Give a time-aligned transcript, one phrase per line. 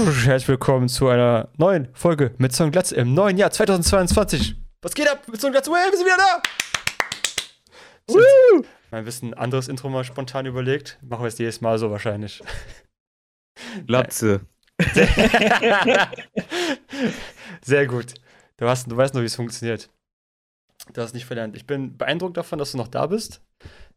[0.00, 4.56] Herzlich willkommen zu einer neuen Folge mit Song Glatz im neuen Jahr 2022.
[4.80, 5.68] Was geht ab mit Song Glatz?
[5.68, 6.42] Hey, wir sind wieder da!
[8.06, 8.64] Woo!
[8.90, 10.98] Mal ein bisschen anderes Intro mal spontan überlegt.
[11.02, 12.42] Machen wir es jedes Mal so wahrscheinlich.
[13.86, 14.40] Glatze.
[17.62, 18.14] Sehr gut.
[18.56, 19.90] Du, hast, du weißt noch, wie es funktioniert.
[20.94, 21.54] Du hast nicht verlernt.
[21.56, 23.42] Ich bin beeindruckt davon, dass du noch da bist.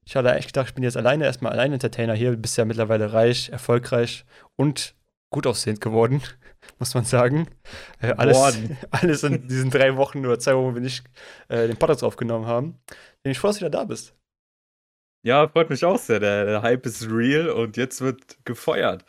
[0.03, 2.31] Ich hatte echt gedacht, ich bin jetzt alleine, erstmal allein Entertainer hier.
[2.31, 4.25] Du bist ja mittlerweile reich, erfolgreich
[4.57, 4.95] und
[5.33, 6.21] gut aussehend geworden,
[6.79, 7.49] muss man sagen.
[7.99, 8.37] Äh, alles,
[8.91, 11.03] alles in diesen drei Wochen oder zwei Wochen, wo wir nicht
[11.49, 12.79] äh, den Podcast aufgenommen haben.
[13.21, 14.15] Bin ich froh, dass du wieder da bist.
[15.25, 16.19] Ja, freut mich auch sehr.
[16.19, 19.05] Der, der Hype ist real und jetzt wird gefeuert.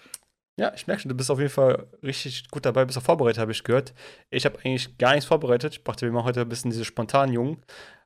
[0.57, 3.41] Ja, ich merke schon, du bist auf jeden Fall richtig gut dabei, bist auch vorbereitet,
[3.41, 3.93] habe ich gehört.
[4.31, 5.73] Ich habe eigentlich gar nichts vorbereitet.
[5.73, 7.63] Ich dachte, wir machen heute ein bisschen diese spontanen Jungen.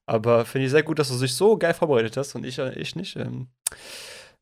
[0.06, 2.72] Aber finde ich sehr gut, dass du dich so geil vorbereitet hast und ich, äh,
[2.78, 3.16] ich nicht.
[3.16, 3.48] Ähm,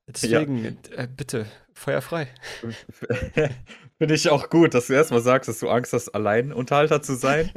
[0.07, 0.71] deswegen, ja.
[0.97, 2.29] äh, bitte, feuerfrei.
[3.99, 7.15] finde ich auch gut, dass du erstmal sagst, dass du Angst hast, allein Unterhalter zu
[7.15, 7.51] sein.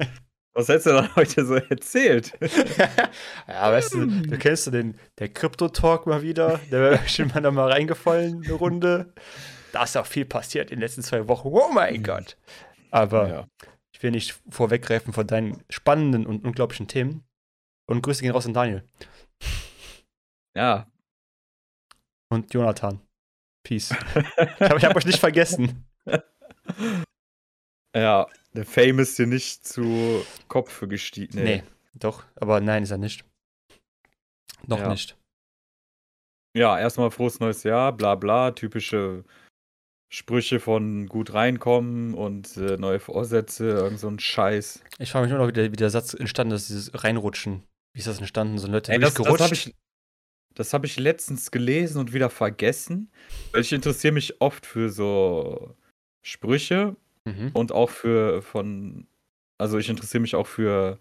[0.53, 2.33] Was hättest du dann heute so erzählt?
[3.47, 6.59] ja, weißt du, du kennst du den, der Krypto-Talk mal wieder.
[6.71, 9.13] Der wäre schon mal da mal reingefallen, eine Runde.
[9.71, 11.49] Da ist auch viel passiert in den letzten zwei Wochen.
[11.49, 12.35] Oh mein Gott.
[12.91, 13.47] Aber ja.
[13.93, 17.23] ich will nicht vorweggreifen von deinen spannenden und unglaublichen Themen.
[17.85, 18.83] Und Grüße gehen raus an Daniel.
[20.55, 20.88] Ja.
[22.29, 23.01] Und Jonathan.
[23.63, 23.91] Peace.
[24.15, 25.85] ich habe hab euch nicht vergessen.
[27.95, 31.43] Ja, der Fame ist dir nicht zu Kopf gestiegen.
[31.43, 31.57] Nee.
[31.57, 31.63] nee.
[31.95, 33.25] doch, aber nein, ist er nicht.
[34.67, 34.89] Noch ja.
[34.89, 35.17] nicht.
[36.55, 39.23] Ja, erstmal frohes neues Jahr, bla bla, typische
[40.11, 44.83] Sprüche von gut reinkommen und äh, neue Vorsätze, irgend so ein Scheiß.
[44.97, 47.63] Ich frage mich immer noch, wie der, wie der Satz entstanden ist, dieses Reinrutschen.
[47.93, 48.57] Wie ist das entstanden?
[48.57, 49.75] So Leute Ey, das, das habe ich,
[50.57, 53.09] hab ich letztens gelesen und wieder vergessen.
[53.55, 55.75] Ich interessiere mich oft für so
[56.21, 57.51] Sprüche mhm.
[57.53, 59.07] und auch für von,
[59.57, 60.99] also ich interessiere mich auch für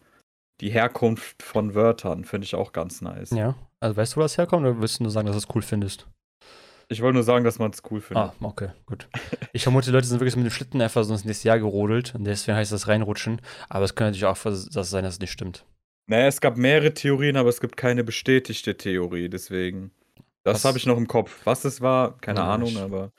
[0.60, 3.30] die Herkunft von Wörtern, finde ich auch ganz nice.
[3.30, 5.54] Ja, also weißt du, wo das herkommt oder willst du nur sagen, dass du es
[5.54, 6.06] cool findest?
[6.90, 8.24] Ich wollte nur sagen, dass man es cool findet.
[8.24, 9.08] Ah, okay, gut.
[9.52, 12.14] Ich vermute, die Leute sind wirklich mit dem Schlitten einfach so ins nächste Jahr gerodelt
[12.14, 13.42] und deswegen heißt das reinrutschen.
[13.68, 15.66] Aber es könnte natürlich auch das sein, dass es nicht stimmt.
[16.08, 19.90] Naja, es gab mehrere Theorien, aber es gibt keine bestätigte Theorie, deswegen.
[20.42, 21.40] Das habe ich noch im Kopf.
[21.44, 23.12] Was es war, keine ja, Ahnung, aber.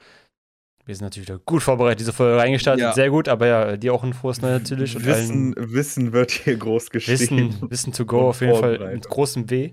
[0.85, 2.93] Wir sind natürlich wieder gut vorbereitet, diese Folge reingestartet, ja.
[2.93, 4.95] sehr gut, aber ja, dir auch ein frohes natürlich.
[4.95, 7.19] Und Wissen, Wissen wird hier groß geschrieben.
[7.19, 9.69] Wissen, Wissen to go, auf jeden Fall mit großem W.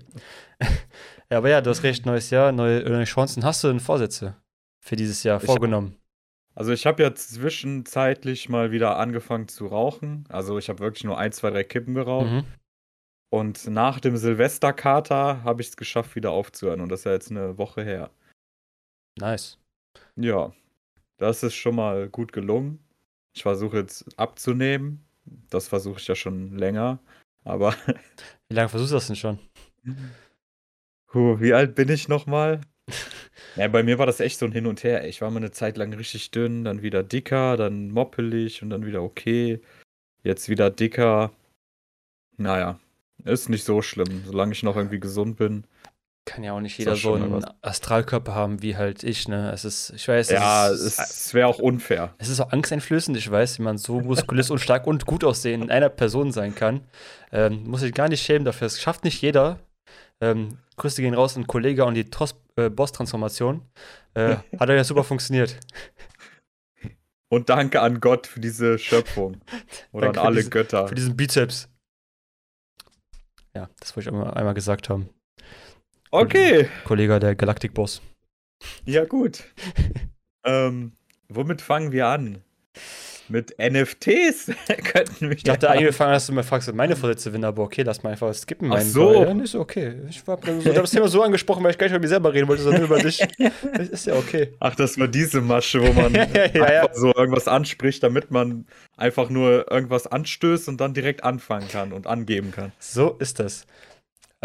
[1.31, 3.43] ja, aber ja, du hast recht, neues Jahr, neue, neue Chancen.
[3.43, 4.35] Hast du denn Vorsätze
[4.79, 5.95] für dieses Jahr ich vorgenommen?
[6.51, 10.25] Hab, also ich habe ja zwischenzeitlich mal wieder angefangen zu rauchen.
[10.29, 12.27] Also ich habe wirklich nur ein, zwei, drei Kippen geraucht.
[12.27, 12.43] Mhm.
[13.29, 16.81] Und nach dem Silvesterkater habe ich es geschafft, wieder aufzuhören.
[16.81, 18.09] Und das ist ja jetzt eine Woche her.
[19.19, 19.57] Nice.
[20.15, 20.53] Ja,
[21.17, 22.79] das ist schon mal gut gelungen.
[23.35, 25.03] Ich versuche jetzt abzunehmen.
[25.49, 26.99] Das versuche ich ja schon länger.
[27.43, 27.75] Aber.
[28.49, 29.39] Wie lange versuchst du das denn schon?
[31.07, 32.61] Puh, wie alt bin ich nochmal?
[33.55, 35.07] ja, bei mir war das echt so ein Hin und Her.
[35.07, 38.85] Ich war mal eine Zeit lang richtig dünn, dann wieder dicker, dann moppelig und dann
[38.85, 39.61] wieder okay.
[40.23, 41.31] Jetzt wieder dicker.
[42.37, 42.79] Naja,
[43.23, 45.65] ist nicht so schlimm, solange ich noch irgendwie gesund bin.
[46.25, 49.49] Kann ja auch nicht jeder so einen Astralkörper haben wie halt ich, ne?
[49.53, 50.29] Es ist, ich weiß.
[50.31, 52.13] Ja, es, es wäre auch unfair.
[52.17, 55.61] Es ist auch angsteinflößend, ich weiß, wie man so muskulös und stark und gut aussehen
[55.61, 56.81] in einer Person sein kann.
[57.31, 58.67] Ähm, muss ich gar nicht schämen dafür.
[58.67, 59.59] Es schafft nicht jeder.
[60.19, 62.05] Ähm, Grüße gehen raus an Kollege und die
[62.57, 63.61] äh, Boss-Transformation.
[64.13, 65.57] Äh, hat ja super funktioniert.
[67.29, 69.41] Und danke an Gott für diese Schöpfung.
[69.93, 70.87] Oder an alle diese, Götter.
[70.89, 71.69] Für diesen Bizeps.
[73.57, 75.09] Ja, das wollte ich einmal, einmal gesagt haben.
[76.11, 76.69] Okay.
[76.83, 78.03] Kollege der Galaktik-Boss.
[78.85, 79.45] Ja, gut.
[80.45, 80.91] ähm,
[81.27, 82.43] womit fangen wir an?
[83.29, 84.51] Mit NFTs
[84.83, 85.35] könnten wir.
[85.35, 88.11] Ich dachte eigentlich, fangen, dass du mal fragst, meine Vorsätze sind, aber okay, lass mal
[88.11, 88.71] einfach skippen.
[88.71, 89.13] Ach so.
[89.13, 89.95] Ja, ist okay.
[90.09, 92.63] Ich habe das Thema so angesprochen, weil ich gar nicht über mich selber reden wollte,
[92.63, 93.25] sondern über dich.
[93.73, 94.53] Das ist ja okay.
[94.59, 98.65] Ach, das war diese Masche, wo man ja, einfach so irgendwas anspricht, damit man
[98.95, 102.71] einfach nur irgendwas anstößt und dann direkt anfangen kann und angeben kann.
[102.79, 103.65] So ist das.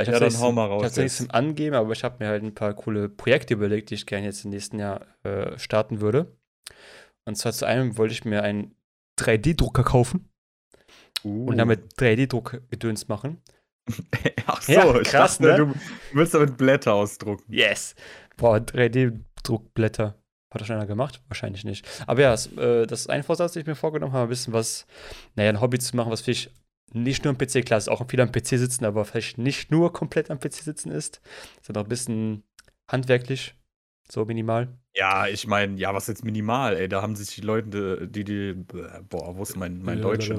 [0.01, 0.83] Ich ja, dann hau mal raus.
[0.83, 4.07] Tatsächlich zum Angeben, aber ich habe mir halt ein paar coole Projekte überlegt, die ich
[4.07, 6.33] gerne jetzt im nächsten Jahr äh, starten würde.
[7.25, 8.75] Und zwar zu einem wollte ich mir einen
[9.19, 10.29] 3D-Drucker kaufen
[11.25, 11.47] uh.
[11.47, 13.43] und damit 3D-Druck-Gedöns machen.
[14.47, 15.57] Ach so, ja, krass, dachte, ne?
[15.57, 15.75] Du
[16.13, 17.45] willst damit Blätter ausdrucken.
[17.53, 17.95] Yes.
[18.37, 20.15] Boah, 3D-Druckblätter.
[20.53, 21.23] Hat das schon einer gemacht?
[21.29, 21.89] Wahrscheinlich nicht.
[22.07, 24.53] Aber ja, das, äh, das ist ein Vorsatz, den ich mir vorgenommen habe, ein bisschen
[24.53, 24.87] was,
[25.35, 26.53] naja, ein Hobby zu machen, was vielleicht
[26.93, 29.93] nicht nur am PC, klar, ist auch viel am PC sitzen, aber vielleicht nicht nur
[29.93, 31.23] komplett am PC sitzen ist,
[31.63, 32.43] sondern auch ein bisschen
[32.91, 33.55] handwerklich
[34.13, 34.69] so minimal.
[34.95, 38.53] Ja, ich meine, ja, was jetzt minimal, ey, da haben sich die Leute, die, die,
[39.09, 40.31] boah, wo ist mein, mein Deutsch?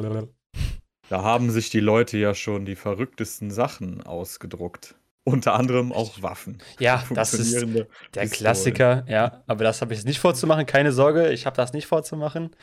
[1.10, 4.96] Da haben sich die Leute ja schon die verrücktesten Sachen ausgedruckt.
[5.26, 6.60] Unter anderem auch Waffen.
[6.80, 8.30] Ja, das ist der Pistolen.
[8.30, 9.44] Klassiker, ja.
[9.48, 12.56] Aber das habe ich jetzt nicht vorzumachen, keine Sorge, ich habe das nicht vorzumachen.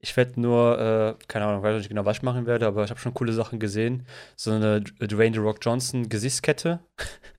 [0.00, 2.90] Ich werde nur, äh, keine Ahnung, weiß nicht genau, was ich machen werde, aber ich
[2.90, 4.06] habe schon coole Sachen gesehen.
[4.36, 6.80] So eine Dwayne The Rock Johnson Gesichtskette.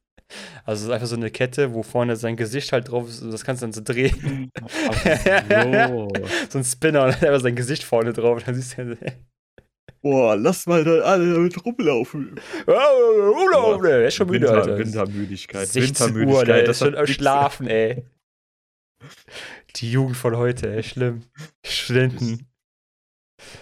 [0.65, 3.43] Also es ist einfach so eine Kette, wo vorne sein Gesicht halt drauf ist, das
[3.43, 4.51] kannst du dann so drehen.
[4.61, 6.07] Ach so.
[6.49, 8.43] so ein Spinner und dann einfach sein Gesicht vorne drauf.
[8.43, 8.97] Dann siehst du,
[10.01, 12.39] Boah, lass mal da alle damit rumlaufen.
[12.67, 12.71] oh,
[13.43, 14.77] Urlaub, ey, er ist schon müde, Winter, Alter.
[14.77, 15.67] Wintermüdigkeit.
[15.67, 16.47] 16 Uhr, Wintermüdigkeit.
[16.47, 18.03] der ist das schon hat am Schlafen, ey.
[19.77, 21.23] Die Jugend von heute, ey, schlimm.
[21.65, 22.47] Studenten.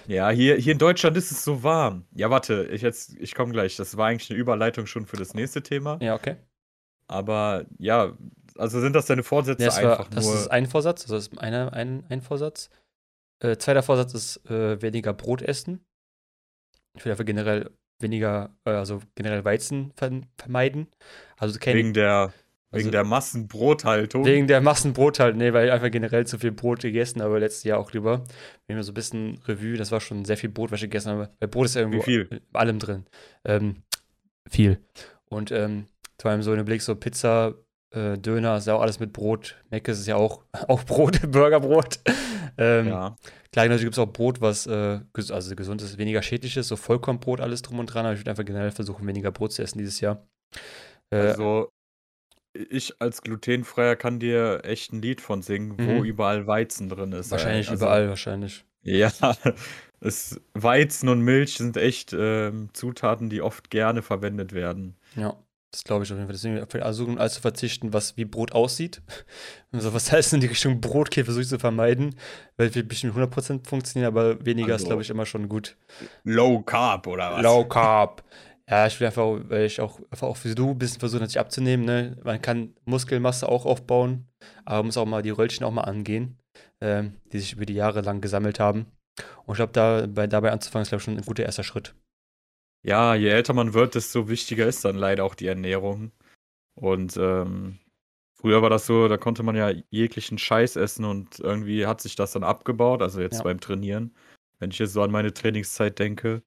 [0.08, 2.06] Ja, hier, hier in Deutschland ist es so warm.
[2.14, 3.76] Ja, warte, ich, jetzt- ich komme gleich.
[3.76, 5.98] Das war eigentlich eine Überleitung schon für das nächste Thema.
[6.02, 6.36] Ja, okay.
[7.08, 8.14] Aber ja,
[8.58, 10.36] also sind das deine Vorsätze Ja, das, war, einfach das nur.
[10.36, 12.70] ist ein Vorsatz, also das ist eine, ein, ein Vorsatz.
[13.40, 15.84] Äh, zweiter Vorsatz ist äh, weniger Brot essen.
[16.96, 20.88] Ich will einfach generell weniger, äh, also generell Weizen ver vermeiden.
[21.38, 22.32] Also kein, wegen der,
[22.72, 24.26] also- wegen der Massenbrothaltung.
[24.26, 27.64] wegen der Massenbrot halt, nee, weil ich einfach generell zu viel Brot gegessen habe, letztes
[27.64, 28.24] Jahr auch lieber.
[28.68, 31.12] Wenn wir so ein bisschen Revue, das war schon sehr viel Brot, was ich gegessen
[31.12, 31.30] habe.
[31.40, 32.28] Weil Brot ist ja irgendwo Wie viel?
[32.30, 33.06] in allem drin.
[33.46, 33.84] Ähm,
[34.48, 34.80] viel.
[35.26, 35.88] Und ähm,
[36.24, 37.54] vor allem so in Blick so Pizza,
[37.94, 39.62] äh, Döner ist ja auch alles mit Brot.
[39.72, 42.00] Meckes ist ja auch, auch Brot, Burgerbrot.
[42.58, 43.18] Ähm, ja.
[43.52, 46.70] Klar, natürlich gibt es auch Brot, was äh, ges also gesund ist, weniger schädlich ist,
[46.70, 48.06] so Vollkornbrot, alles drum und dran.
[48.06, 50.26] Aber ich würde einfach generell versuchen, weniger Brot zu essen dieses Jahr.
[51.10, 51.70] Äh, Also,
[52.54, 56.06] ich als Glutenfreier kann dir echt ein Lied von singen, wo Mhm.
[56.06, 57.32] überall Weizen drin ist.
[57.32, 58.64] wahrscheinlich Also, überall, wahrscheinlich.
[58.82, 59.12] Ja,
[60.00, 64.96] es, Weizen und Milch sind echt ähm, Zutaten, die oft gerne verwendet werden.
[65.18, 65.36] Ja,
[65.74, 66.34] das glaube ich auf jeden Fall.
[66.34, 69.02] Deswegen versuchen, alles zu verzichten, was wie Brot aussieht.
[69.76, 72.14] Also, was heißt in die Richtung Brotkäse versuche ich zu vermeiden,
[72.58, 75.76] weil es wird bestimmt 100% funktionieren, aber weniger ist, Also- glaube ich, immer schon gut.
[76.24, 77.42] Low Carb oder was?
[77.42, 78.24] Low Carb.
[78.70, 81.40] Ja, ich will einfach, weil ich auch, einfach auch wie du ein bisschen versuchen, sich
[81.40, 81.86] abzunehmen.
[81.86, 82.18] Ne?
[82.24, 84.28] Man kann Muskelmasse auch aufbauen,
[84.64, 86.38] aber man muss auch mal die Röllchen auch mal angehen,
[86.80, 88.86] ähm, die sich über die Jahre lang gesammelt haben.
[89.48, 91.96] Und ich glaube, da, bei, dabei anzufangen, ist, glaube ich, schon ein guter erster Schritt.
[92.84, 96.12] Ja, je älter man wird, desto wichtiger ist dann leider auch die Ernährung.
[96.76, 97.80] Und ähm,
[98.34, 102.16] früher war das so, da konnte man ja jeglichen Scheiß essen und irgendwie hat sich
[102.16, 103.44] das dann abgebaut, also jetzt Ja.
[103.44, 104.14] beim Trainieren,
[104.60, 106.44] wenn ich jetzt so an meine Trainingszeit denke.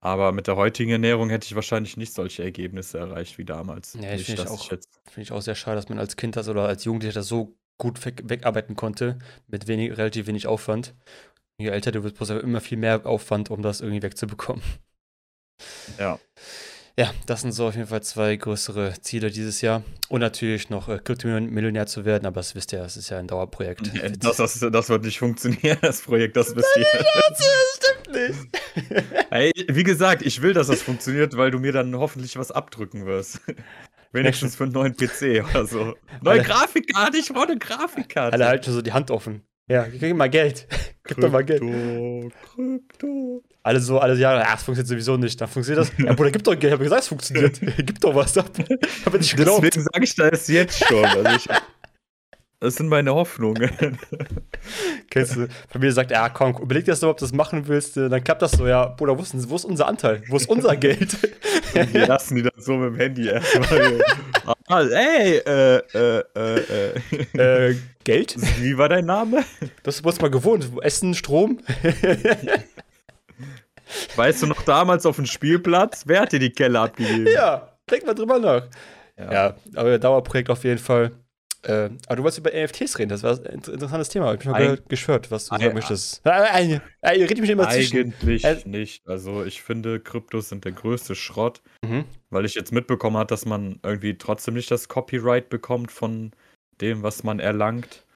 [0.00, 3.94] Aber mit der heutigen Ernährung hätte ich wahrscheinlich nicht solche Ergebnisse erreicht wie damals.
[3.94, 5.00] Ja, ich finde ich auch- ich jetzt.
[5.04, 7.56] Finde ich auch sehr schade, dass man als Kind das oder als Jugendlicher das so
[7.78, 10.94] gut weg, wegarbeiten konnte, mit wenig, relativ wenig Aufwand.
[11.58, 14.62] Je älter du wirst, brauchst du immer viel mehr Aufwand, um das irgendwie wegzubekommen.
[15.98, 16.18] Ja.
[16.98, 19.82] Ja, das sind so auf jeden Fall zwei größere Ziele dieses Jahr.
[20.10, 23.26] Und natürlich noch äh, Kryptomillionär zu werden, aber das wisst ihr, das ist ja ein
[23.26, 23.90] Dauerprojekt.
[24.22, 26.84] Das, das, das wird nicht funktionieren, das Projekt, das wisst ihr.
[27.76, 29.06] stimmt nicht.
[29.30, 33.06] Ey, wie gesagt, ich will, dass das funktioniert, weil du mir dann hoffentlich was abdrücken
[33.06, 33.40] wirst.
[34.12, 35.94] Wenigstens für einen neuen PC oder so.
[36.20, 38.34] Neue Alle- Grafikkarte, ich brauche eine Grafikkarte.
[38.34, 39.42] Alle halten schon so die Hand offen.
[39.68, 40.66] Ja, gib mal Geld.
[41.04, 41.60] Gib doch mal Geld.
[41.60, 43.42] Krypto, Krypto.
[43.62, 45.38] Alle so, alle Jahre, ja, es funktioniert sowieso nicht.
[45.40, 45.92] Dann funktioniert das.
[45.98, 46.64] Ja, Bruder, gib doch Geld.
[46.64, 47.60] Ich habe gesagt, es funktioniert.
[47.76, 48.50] gib doch was ab.
[48.58, 49.64] Ich habe nicht geglaubt.
[49.64, 51.04] Deswegen sage ich das jetzt schon.
[51.04, 51.48] Also ich,
[52.62, 53.70] das sind meine Hoffnungen.
[55.10, 57.96] Kennst du, Familie sagt, ja, komm, überleg dir das doch, ob du das machen willst.
[57.96, 60.22] äh, Dann klappt das so, ja, Bruder, wo ist, wo ist unser Anteil?
[60.28, 61.16] Wo ist unser Geld?
[61.72, 64.00] Wir lassen die dann so mit dem Handy erstmal.
[64.68, 66.94] ah, ey, äh, äh, äh,
[67.34, 67.68] äh.
[67.70, 68.36] äh, Geld?
[68.60, 69.42] Wie war dein Name?
[69.82, 70.70] Das wurde mal gewohnt.
[70.82, 71.60] Essen, Strom?
[74.16, 76.04] Weißt du noch damals auf dem Spielplatz?
[76.06, 77.26] Wer hat dir die Kelle abgegeben?
[77.26, 78.66] ja, denk mal drüber nach.
[79.18, 81.10] Ja, aber Dauerprojekt auf jeden Fall.
[81.62, 84.28] Äh, aber du wolltest über NFTs reden, das war ein inter- interessantes Thema.
[84.28, 86.22] Hab ich mich mal geschwört, was du sagen möchtest.
[86.24, 88.14] Ihr redet mich immer zwischen.
[88.22, 89.06] Eigentlich Äh, nicht.
[89.06, 92.06] Also ich finde, Kryptos sind der größte Schrott, Mhm.
[92.30, 96.32] weil ich jetzt mitbekommen habe, dass man irgendwie trotzdem nicht das Copyright bekommt von
[96.80, 98.06] dem, was man erlangt.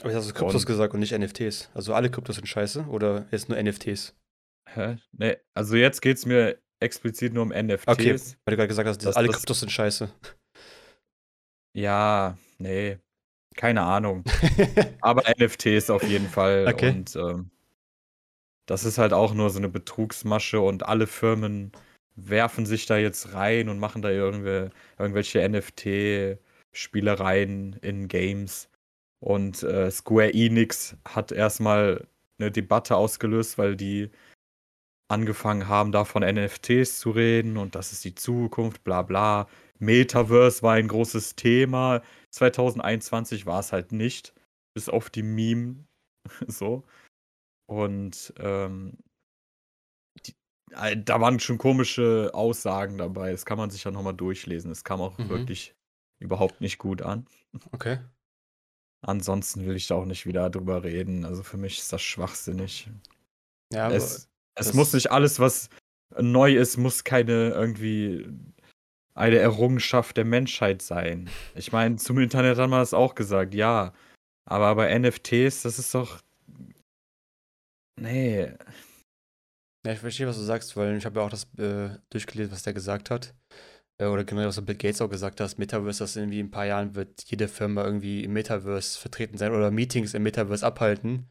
[0.00, 1.68] Aber jetzt hast du Kryptos Und- gesagt und nicht NFTs.
[1.74, 4.14] Also alle Kryptos sind scheiße oder jetzt nur NFTs?
[4.74, 4.96] Hä?
[5.12, 7.86] Nee, also jetzt geht es mir explizit nur um NFTs.
[7.88, 8.12] Okay,
[8.44, 10.10] weil du gerade gesagt hast, Das- alle das- Kryptos sind scheiße.
[11.76, 12.98] Ja, nee,
[13.56, 14.24] keine Ahnung.
[15.00, 16.66] Aber NFTs auf jeden Fall.
[16.68, 16.90] Okay.
[16.90, 17.50] Und ähm,
[18.66, 21.72] das ist halt auch nur so eine Betrugsmasche und alle Firmen
[22.16, 28.68] werfen sich da jetzt rein und machen da irgendwelche, irgendwelche NFT-Spielereien in Games.
[29.20, 32.06] Und äh, Square Enix hat erstmal
[32.38, 34.10] eine Debatte ausgelöst, weil die
[35.14, 39.48] angefangen haben, da von NFTs zu reden und das ist die Zukunft, bla bla.
[39.78, 42.02] Metaverse war ein großes Thema.
[42.30, 44.34] 2021 war es halt nicht.
[44.74, 45.84] Bis auf die Meme.
[46.48, 46.84] so.
[47.66, 48.98] Und ähm,
[50.26, 50.34] die,
[50.72, 53.30] äh, da waren schon komische Aussagen dabei.
[53.32, 54.70] Das kann man sich ja nochmal durchlesen.
[54.70, 55.28] Es kam auch Mhm.
[55.28, 55.74] wirklich
[56.22, 57.26] überhaupt nicht gut an.
[57.72, 57.98] Okay.
[59.06, 61.24] Ansonsten will ich da auch nicht wieder drüber reden.
[61.24, 62.88] Also für mich ist das schwachsinnig.
[63.72, 65.68] Ja, aber Es, es das- muss nicht alles, was
[66.18, 68.28] neu ist, muss keine irgendwie
[69.16, 71.30] eine Errungenschaft der Menschheit sein.
[71.54, 73.92] Ich meine, zum Internet haben wir das auch gesagt, ja.
[74.48, 76.20] Aber bei NFTs, das ist doch.
[78.00, 78.52] Nee.
[79.86, 82.62] Ja, ich verstehe, was du sagst, weil ich habe ja auch das äh, durchgelesen, was
[82.62, 83.34] der gesagt hat.
[84.00, 86.50] Äh, oder generell, was Bill Gates auch gesagt hat, das Metaverse, dass irgendwie in ein
[86.50, 91.28] paar Jahren wird jede Firma irgendwie im Metaverse vertreten sein oder Meetings im Metaverse abhalten.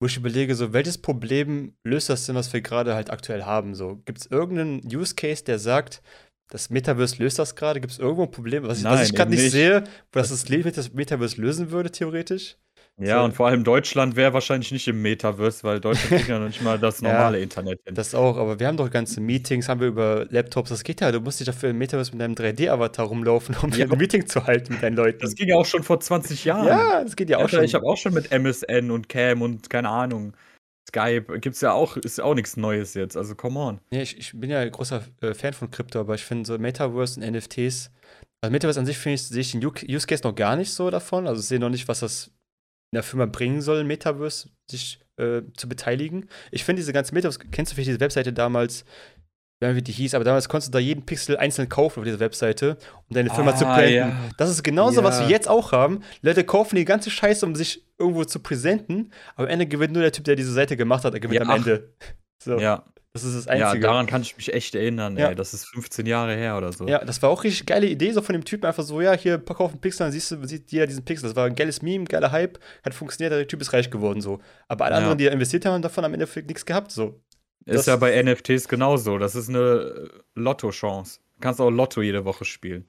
[0.00, 3.74] Wo ich überlege, so, welches Problem löst das denn, was wir gerade halt aktuell haben?
[3.74, 6.02] So, gibt es irgendeinen Use Case, der sagt,
[6.50, 7.80] das Metaverse löst das gerade?
[7.80, 10.48] Gibt es irgendwo ein Problem, was ich, Nein, ich gerade eben nicht sehe, was das
[10.48, 12.56] Leben das Metaverse lösen würde, theoretisch?
[13.00, 13.24] Ja, So.
[13.26, 16.62] und vor allem Deutschland wäre wahrscheinlich nicht im Metaverse, weil Deutschland kriegt ja noch nicht
[16.62, 17.94] mal das Ja, normale Internet hin.
[17.94, 21.12] Das auch, aber wir haben doch ganze Meetings, haben wir über Laptops, das geht ja,
[21.12, 24.46] du musst dich dafür im Metaverse mit deinem 3D-Avatar rumlaufen, um Ja, ein Meeting zu
[24.46, 25.20] halten mit deinen Leuten.
[25.20, 26.66] Das ging ja auch schon vor 20 Jahren.
[26.66, 27.64] ja, das geht ja auch Alter, schon.
[27.64, 30.32] Ich habe auch schon mit MSN und Cam und keine Ahnung.
[30.88, 33.16] Skype gibt's ja auch, ist ja auch nichts Neues jetzt.
[33.16, 33.80] Also come on.
[33.90, 36.58] Nee, ich, ich bin ja ein großer äh, Fan von Krypto, aber ich finde so
[36.58, 37.90] Metaverse und NFTs,
[38.40, 40.88] also Metaverse an sich finde ich, sehe ich den Use Case noch gar nicht so
[40.90, 41.26] davon.
[41.26, 42.30] Also ich sehe noch nicht, was das
[42.94, 46.28] der Firma bringen soll, Metaverse sich äh, zu beteiligen.
[46.50, 48.84] Ich finde diese ganze Metaverse, kennst du vielleicht diese Webseite damals,
[49.60, 51.98] ich weiß nicht, wie die hieß, aber damals konntest du da jeden Pixel einzeln kaufen
[52.00, 52.78] auf dieser Webseite,
[53.08, 53.94] um deine Firma zu Ah, branden.
[53.94, 54.16] ja.
[54.38, 55.24] Das ist genauso, was Ja.
[55.26, 56.02] wir jetzt auch haben.
[56.22, 60.02] Leute kaufen die ganze Scheiße, um sich irgendwo zu präsenten, aber am Ende gewinnt nur
[60.02, 61.56] der Typ, der diese Seite gemacht hat, der gewinnt Ja, am ach.
[61.56, 61.92] Ende.
[62.42, 62.84] So, Ja,
[63.24, 63.86] das ist das ja, Einzige.
[63.86, 65.28] daran kann ich mich echt erinnern, Ja.
[65.28, 65.34] ey.
[65.34, 66.86] Das ist 15 Jahre her oder so.
[66.86, 69.38] Ja, das war auch richtig geile Idee, so von dem Typen einfach so, ja, hier,
[69.38, 71.28] pack auf einen Pixel, dann siehst du, sieht jeder diesen Pixel.
[71.28, 74.40] Das war ein geiles Meme, geiler Hype, hat funktioniert, der Typ ist reich geworden, so.
[74.68, 74.98] Aber alle Ja.
[74.98, 77.20] anderen, die da investiert haben, haben davon am Ende nichts gehabt, so.
[77.64, 79.18] Ist das- ja bei NFTs genauso.
[79.18, 81.20] Das ist eine äh, Lotto-Chance.
[81.34, 82.86] Du kannst auch Lotto jede Woche spielen.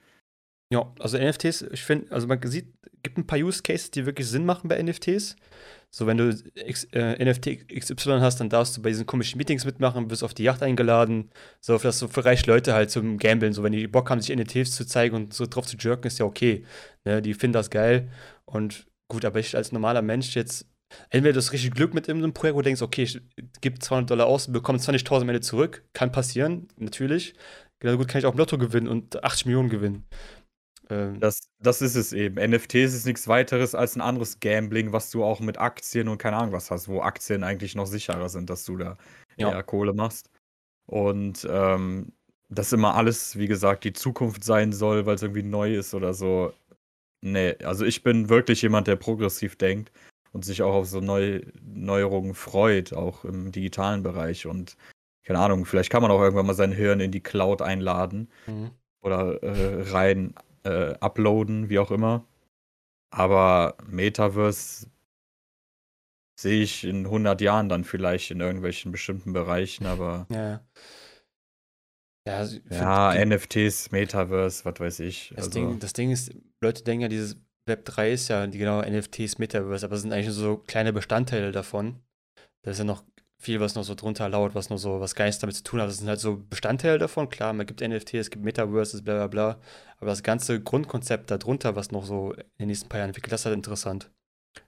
[0.71, 2.67] Ja, also NFTs, ich finde, also man sieht,
[3.03, 5.35] gibt ein paar Use Cases, die wirklich Sinn machen bei NFTs.
[5.91, 9.65] So, wenn du X, äh, NFT XY hast, dann darfst du bei diesen komischen Meetings
[9.65, 11.31] mitmachen, wirst auf die Yacht eingeladen.
[11.61, 13.53] So, das so für reiche Leute halt zum Gambeln.
[13.53, 16.19] So, wenn die Bock haben, sich NFTs zu zeigen und so drauf zu jerken, ist
[16.19, 16.63] ja okay.
[17.05, 18.11] Ne, die finden das geil.
[18.45, 20.67] Und gut, aber ich als normaler Mensch jetzt,
[21.09, 23.19] entweder du hast richtig Glück mit irgendeinem Projekt, wo du denkst, okay, ich
[23.61, 25.83] gebe 200 Dollar aus und bekomme 20.000 am Ende zurück.
[25.93, 27.33] Kann passieren, natürlich.
[27.79, 30.05] Genauso gut kann ich auch im Lotto gewinnen und 80 Millionen gewinnen.
[30.89, 32.35] Ähm, Das, das ist es eben.
[32.35, 36.37] NFTs ist nichts weiteres als ein anderes Gambling, was du auch mit Aktien und keine
[36.37, 38.97] Ahnung was hast, wo Aktien eigentlich noch sicherer sind, dass du da
[39.37, 39.51] Ja.
[39.51, 40.29] eher Kohle machst.
[40.85, 42.11] Und ähm,
[42.49, 46.13] das immer alles, wie gesagt, die Zukunft sein soll, weil es irgendwie neu ist oder
[46.13, 46.53] so.
[47.21, 49.91] Nee, also ich bin wirklich jemand, der progressiv denkt
[50.31, 54.45] und sich auch auf so Neu Neuerungen freut, auch im digitalen Bereich.
[54.47, 54.77] Und
[55.25, 58.71] keine Ahnung, vielleicht kann man auch irgendwann mal sein Hirn in die Cloud einladen mhm.
[59.01, 62.25] oder äh, rein äh, uploaden, wie auch immer.
[63.11, 64.87] Aber Metaverse
[66.39, 70.63] sehe ich in 100 Jahren dann vielleicht in irgendwelchen bestimmten Bereichen, aber Ja, ja.
[72.27, 75.29] Ja, also ja, die- NFTs, Metaverse, was weiß ich.
[75.29, 78.57] das, Also, Ding, das Ding ist, Leute denken ja, dieses Web 3 ist ja die
[78.57, 82.01] genau NFTs, Metaverse, aber es sind eigentlich so kleine Bestandteile davon.
[82.61, 83.03] Da ist ja noch
[83.41, 85.87] viel, was noch so drunter lauert, was noch so was Geist damit zu tun hat.
[85.87, 87.29] Das sind halt so Bestandteile davon.
[87.29, 89.61] Klar, man gibt NFTs, es gibt Metaverses, bla bla bla.
[89.97, 93.41] Aber das ganze Grundkonzept darunter, was noch so in den nächsten paar Jahren entwickelt, das
[93.41, 94.11] ist halt interessant.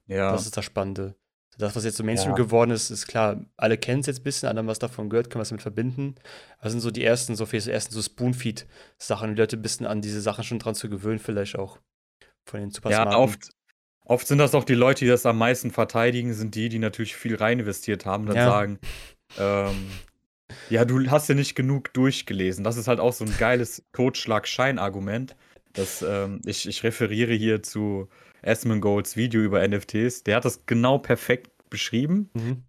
[0.08, 1.16] ja, Das ist das Spannende.
[1.58, 2.44] Das, was jetzt so Mainstream Ja.
[2.44, 5.30] geworden ist, ist klar, alle kennen es jetzt ein bisschen, alle haben was davon gehört,
[5.30, 6.16] können was damit verbinden.
[6.62, 9.86] Das sind so die ersten, so vielleicht so ersten so Spoonfeed-Sachen, die Leute ein bisschen
[9.86, 11.78] an diese Sachen schon dran zu gewöhnen, vielleicht auch.
[12.46, 13.50] Von den super ja oft,
[14.06, 17.16] oft sind das auch die Leute, die das am meisten verteidigen, sind die, die natürlich
[17.16, 18.46] viel rein investiert haben, dann Ja.
[18.46, 18.80] sagen,
[19.38, 19.90] ähm,
[20.70, 22.64] ja, du hast ja nicht genug durchgelesen.
[22.64, 25.36] Das ist halt auch so ein geiles Totschlag-Schein-Argument.
[26.06, 28.10] Ähm, ich, ich referiere hier zu
[28.44, 30.24] Asmongolds Video über NFTs.
[30.24, 32.30] Der hat das genau perfekt beschrieben.
[32.34, 32.64] Mhm.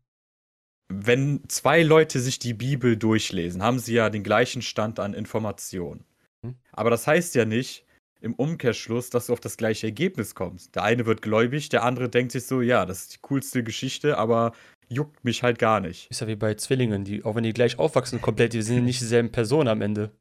[0.88, 6.04] Wenn zwei Leute sich die Bibel durchlesen, haben sie ja den gleichen Stand an Informationen.
[6.42, 6.56] Mhm.
[6.72, 7.84] Aber das heißt ja nicht
[8.23, 10.75] im Umkehrschluss, dass du auf das gleiche Ergebnis kommst.
[10.76, 14.17] Der eine wird gläubig, der andere denkt sich so, ja, das ist die coolste Geschichte,
[14.17, 14.52] aber
[14.88, 16.09] juckt mich halt gar nicht.
[16.11, 19.00] Ist ja wie bei Zwillingen, die, auch wenn die gleich aufwachsen komplett, die sind nicht
[19.00, 20.12] dieselben Personen am Ende.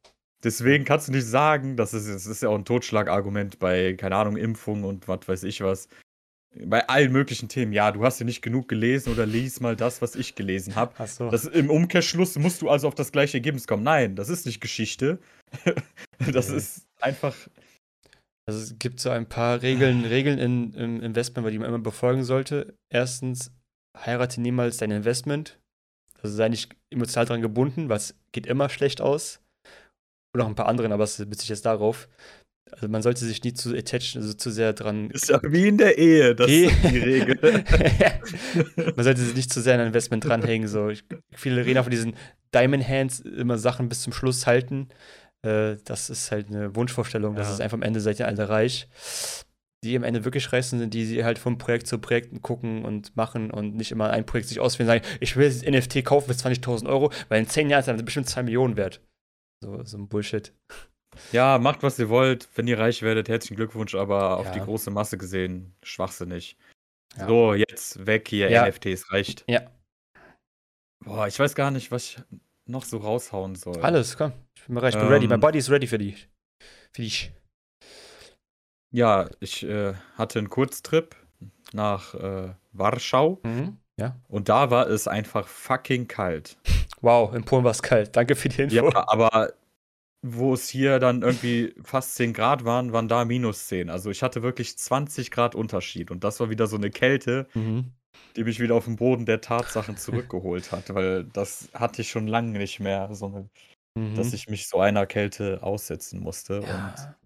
[0.42, 4.16] Deswegen kannst du nicht sagen, das ist, das ist ja auch ein Totschlagargument bei, keine
[4.16, 5.88] Ahnung, Impfung und was weiß ich was.
[6.66, 7.72] Bei allen möglichen Themen.
[7.72, 10.92] Ja, du hast ja nicht genug gelesen oder lies mal das, was ich gelesen habe.
[11.06, 11.30] So.
[11.30, 13.84] Das, Im Umkehrschluss musst du also auf das gleiche Ergebnis kommen.
[13.84, 15.18] Nein, das ist nicht Geschichte.
[16.32, 16.56] das Nee.
[16.56, 17.34] ist einfach.
[18.48, 22.24] Also es gibt so ein paar Regeln, Regeln in, im Investment, die man immer befolgen
[22.24, 22.74] sollte.
[22.92, 23.52] Erstens,
[23.96, 25.60] heirate niemals dein Investment.
[26.20, 29.40] Also sei nicht emotional daran gebunden, es geht immer schlecht aus.
[30.34, 32.08] Und auch ein paar anderen, aber es bezieht sich jetzt darauf.
[32.70, 35.10] Also man sollte sich nie zu attachen, also zu sehr dran.
[35.10, 37.38] Ist ja wie in der Ehe, das Geh- ist die Regel.
[38.96, 40.68] man sollte sich nicht zu sehr an ein Investment dranhängen.
[40.68, 40.88] So.
[40.88, 42.14] Ich, viele reden auch von diesen
[42.54, 44.88] Diamond Hands, immer Sachen bis zum Schluss halten.
[45.44, 47.34] Äh, das ist halt eine Wunschvorstellung.
[47.34, 47.54] Das Ja.
[47.54, 48.88] ist einfach am Ende seid ihr alle reich.
[49.84, 53.16] Die am Ende wirklich reich sind, die, die halt von Projekt zu Projekt gucken und
[53.16, 56.32] machen und nicht immer ein Projekt sich auswählen und sagen, ich will das NFT kaufen
[56.32, 59.00] für 20.000 Euro, weil in 10 Jahren ist das bestimmt 2 Millionen wert.
[59.64, 60.52] So, so ein Bullshit.
[61.32, 62.48] Ja, macht, was ihr wollt.
[62.54, 64.52] Wenn ihr reich werdet, herzlichen Glückwunsch, aber auf Ja.
[64.52, 66.56] die große Masse gesehen, schwachsinnig.
[67.16, 67.26] Ja.
[67.26, 68.62] So, jetzt weg hier, Ja.
[68.66, 69.44] NFTs, reicht.
[69.48, 69.62] Ja.
[71.04, 72.22] Boah, ich weiß gar nicht, was ich
[72.72, 73.80] noch so raushauen soll.
[73.82, 74.32] Alles, komm.
[74.56, 75.12] Ich bin bereit, ich bin Ähm.
[75.12, 75.28] ready.
[75.28, 76.28] My body is ready für dich.
[76.90, 77.30] Für dich.
[78.90, 81.16] Ja, ich äh, hatte einen Kurztrip
[81.72, 83.78] nach äh, Warschau Mhm.
[83.98, 84.16] Ja.
[84.28, 86.56] und da war es einfach fucking kalt.
[87.04, 88.14] Wow, in Polen war es kalt.
[88.14, 88.76] Danke für die Info.
[88.76, 89.54] Ja, aber
[90.24, 93.90] wo es hier dann irgendwie fast 10 Grad waren, waren da minus 10.
[93.90, 97.90] Also ich hatte wirklich 20 Grad Unterschied und das war wieder so eine Kälte, Mhm.
[98.36, 102.26] Die mich wieder auf den Boden der Tatsachen zurückgeholt hat, weil das hatte ich schon
[102.26, 103.48] lange nicht mehr, so
[103.94, 104.14] Mhm.
[104.16, 106.60] dass ich mich so einer Kälte aussetzen musste.
[106.62, 106.66] Und
[106.98, 107.16] ja.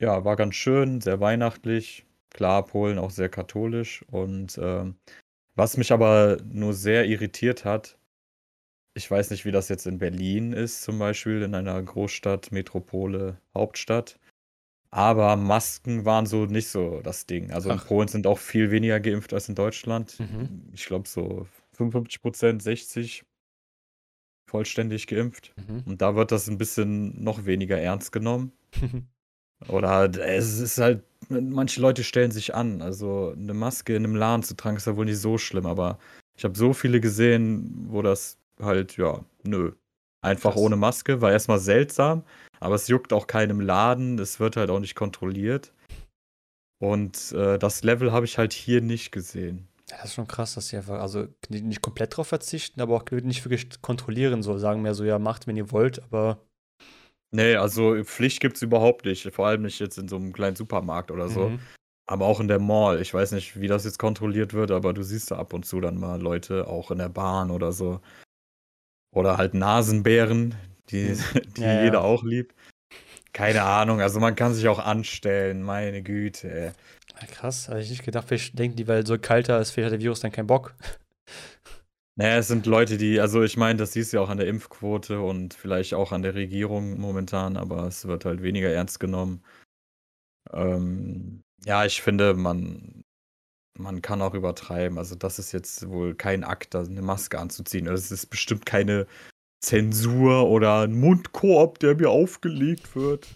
[0.00, 2.04] ja, war ganz schön, sehr weihnachtlich.
[2.30, 4.04] Klar, Polen auch sehr katholisch.
[4.10, 4.96] Und ähm,
[5.56, 7.98] was mich aber nur sehr irritiert hat,
[8.94, 13.40] ich weiß nicht, wie das jetzt in Berlin ist, zum Beispiel, in einer Großstadt, Metropole,
[13.56, 14.18] Hauptstadt.
[14.90, 17.50] Aber Masken waren so nicht so das Ding.
[17.50, 17.86] Also in Ach.
[17.86, 20.18] Polen sind auch viel weniger geimpft als in Deutschland.
[20.18, 20.70] Mhm.
[20.72, 23.24] Ich glaube so 55 Prozent, 60
[24.48, 25.52] vollständig geimpft.
[25.56, 25.82] Mhm.
[25.84, 28.52] Und da wird das ein bisschen noch weniger ernst genommen.
[29.68, 32.80] Oder halt, es ist halt, manche Leute stellen sich an.
[32.80, 35.98] Also eine Maske in einem Laden zu tragen, ist ja wohl nicht so schlimm, aber
[36.36, 39.72] ich habe so viele gesehen, wo das halt, ja, nö.
[40.20, 40.62] Einfach Krass.
[40.62, 42.24] ohne Maske, war erstmal seltsam,
[42.60, 45.72] aber es juckt auch keinem Laden, es wird halt auch nicht kontrolliert.
[46.80, 49.68] Und äh, das Level habe ich halt hier nicht gesehen.
[49.88, 53.10] Das ist schon krass, dass sie einfach, also nicht nicht komplett drauf verzichten, aber auch
[53.10, 56.38] nicht wirklich kontrollieren, so sagen mehr so, ja, macht, wenn ihr wollt, aber
[57.30, 59.30] Nee, also Pflicht gibt es überhaupt nicht.
[59.34, 61.50] Vor allem nicht jetzt in so einem kleinen Supermarkt oder so.
[61.50, 61.60] Mhm.
[62.06, 63.02] Aber auch in der Mall.
[63.02, 65.80] Ich weiß nicht, wie das jetzt kontrolliert wird, aber du siehst da ab und zu
[65.80, 68.00] dann mal Leute, auch in der Bahn oder so.
[69.10, 70.54] Oder halt Nasenbären,
[70.90, 71.16] die,
[71.56, 71.84] die Ja, ja.
[71.84, 72.54] jeder auch liebt.
[73.32, 76.50] Keine Ahnung, also man kann sich auch anstellen, meine Güte.
[76.50, 76.72] Ey.
[77.26, 80.00] Krass, hatte ich nicht gedacht, vielleicht denken die, weil so kalter ist, vielleicht hat der
[80.00, 80.74] Virus dann keinen Bock.
[82.20, 84.48] Naja, es sind Leute, die, also ich meine, das siehst du ja auch an der
[84.48, 89.40] Impfquote und vielleicht auch an der Regierung momentan, aber es wird halt weniger ernst genommen.
[90.52, 93.04] Ähm, ja, ich finde, man,
[93.78, 94.98] man kann auch übertreiben.
[94.98, 97.86] Also das ist jetzt wohl kein Akt, da eine Maske anzuziehen.
[97.86, 99.06] Das ist bestimmt keine
[99.60, 103.26] Zensur oder ein Mundkorb, der mir aufgelegt wird.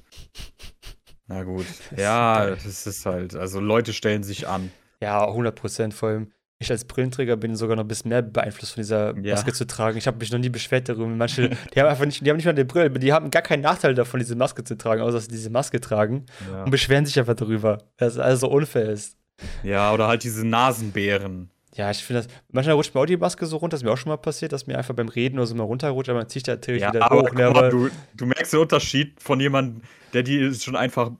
[1.26, 1.66] Na gut.
[1.96, 4.70] Ja, das ist halt, also Leute stellen sich an.
[5.00, 6.32] Ja, 100 Prozent vor allem.
[6.60, 9.34] Ich als Brillenträger bin sogar noch ein bisschen mehr beeinflusst von dieser Ja.
[9.34, 9.98] Maske zu tragen.
[9.98, 11.06] Ich habe mich noch nie beschwert darüber.
[11.08, 13.62] Manche, die haben einfach nicht, die haben nicht mal eine Brille, die haben gar keinen
[13.62, 16.62] Nachteil davon, diese Maske zu tragen, außer dass sie diese Maske tragen Ja.
[16.62, 19.16] und beschweren sich einfach darüber, dass es alles so unfair ist.
[19.62, 21.50] Ja, oder halt diese Nasenbären.
[21.74, 22.32] Ja, ich finde das.
[22.50, 24.52] Manchmal rutscht mir auch die Maske so runter, das ist mir auch schon mal passiert,
[24.52, 26.88] dass mir einfach beim Reden oder so mal runterrutscht, aber man zieht da natürlich Ja,
[26.90, 27.28] wieder aber hoch.
[27.30, 30.76] guck Ne, mal, aber du, du merkst den Unterschied von jemandem, der die ist schon
[30.76, 31.12] einfach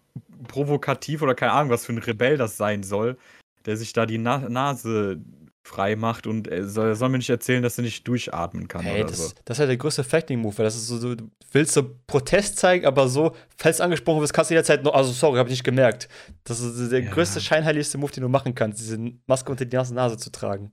[0.48, 3.16] provokativ oder keine Ahnung, was für ein Rebell das sein soll,
[3.64, 5.20] der sich da die Na Nase
[5.64, 9.02] frei macht und er soll, soll mir nicht erzählen, dass er nicht durchatmen kann hey,
[9.04, 9.32] das, so.
[9.44, 12.58] das ist halt der größte Fighting-Move, weil das ist so, so, du willst so Protest
[12.58, 15.64] zeigen, aber so, falls angesprochen wirst, kannst du jederzeit noch, also sorry, habe ich nicht
[15.64, 16.08] gemerkt.
[16.44, 17.10] Das ist der Ja.
[17.12, 20.72] größte, scheinheiligste Move, den du machen kannst, diese Maske unter die Nase, Nase zu tragen.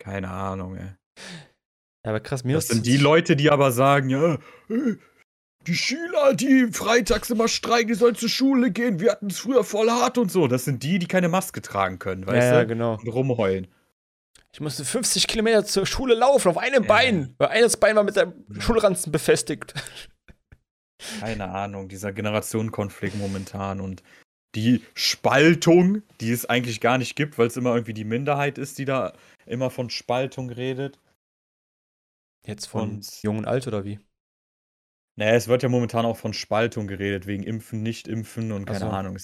[0.00, 0.90] Keine Ahnung, ey.
[2.04, 4.34] Ja, aber krass, mir Das sind die Leute, die aber sagen, ja,
[4.68, 4.96] äh,
[5.66, 9.64] die Schüler, die freitags immer streiken, die sollen zur Schule gehen, wir hatten es früher
[9.64, 10.46] voll hart und so.
[10.48, 12.66] Das sind die, die keine Maske tragen können, Ja, weißt ja, du?
[12.66, 12.98] genau.
[12.98, 13.68] Und rumheulen.
[14.54, 16.88] Ich musste 50 Kilometer zur Schule laufen, auf einem Ja.
[16.88, 19.74] Bein, weil eines Bein war mit der Schulranzen befestigt.
[21.18, 24.04] Keine Ahnung, dieser Generationenkonflikt momentan und
[24.54, 28.78] die Spaltung, die es eigentlich gar nicht gibt, weil es immer irgendwie die Minderheit ist,
[28.78, 29.12] die da
[29.44, 31.00] immer von Spaltung redet.
[32.46, 33.98] Jetzt von Und- Jung und Alt oder wie?
[35.16, 38.86] Naja, es wird ja momentan auch von Spaltung geredet, wegen Impfen, Nicht-Impfen und keine so.
[38.86, 39.18] Ahnung.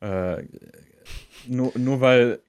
[0.00, 0.44] Äh,
[1.48, 2.40] nur, nur weil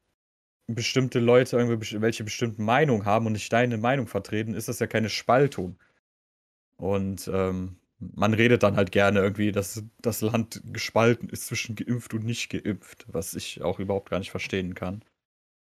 [0.68, 4.88] bestimmte Leute irgendwie welche bestimmten Meinung haben und nicht deine Meinung vertreten, ist das ja
[4.88, 5.78] keine Spaltung.
[6.78, 12.14] Und ähm, man redet dann halt gerne irgendwie, dass das Land gespalten ist zwischen geimpft
[12.14, 15.04] und nicht geimpft, was ich auch überhaupt gar nicht verstehen kann.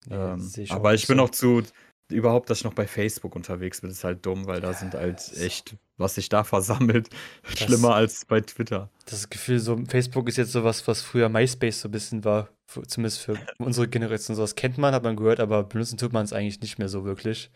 [0.07, 1.25] Ja, Ähm, ich aber ich bin so.
[1.25, 1.63] auch zu,
[2.11, 5.21] überhaupt, dass ich noch bei Facebook unterwegs bin, ist halt dumm, weil da sind halt
[5.39, 7.09] echt, was sich da versammelt,
[7.45, 8.91] schlimmer als bei Twitter.
[9.07, 12.83] Das Gefühl, so Facebook ist jetzt sowas, was früher MySpace so ein bisschen war, für,
[12.83, 14.37] zumindest für unsere Generation.
[14.37, 17.05] Sowas kennt man, hat man gehört, aber benutzen tut man es eigentlich nicht mehr so
[17.05, 17.51] wirklich.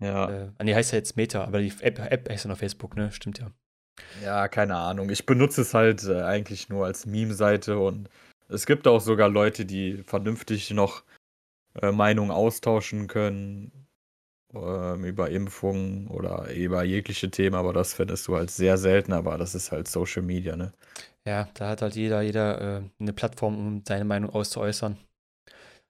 [0.00, 2.58] Ja, Äh, ah, nee, heißt ja jetzt Meta, aber die App, App heißt ja noch
[2.58, 3.12] Facebook, ne?
[3.12, 3.50] Stimmt ja.
[4.24, 5.10] ja, keine Ahnung.
[5.10, 8.08] Ich benutze es halt äh, eigentlich nur als Meme-Seite und
[8.48, 11.04] es gibt auch sogar Leute, die vernünftig noch
[11.80, 13.86] äh, Meinungen austauschen können
[14.54, 19.38] ähm, über Impfungen oder über jegliche Themen, aber das findest du halt sehr selten, aber
[19.38, 20.72] das ist halt Social Media, ne?
[21.26, 24.96] Ja, da hat halt jeder, jeder äh, eine Plattform, um seine Meinung auszuäußern.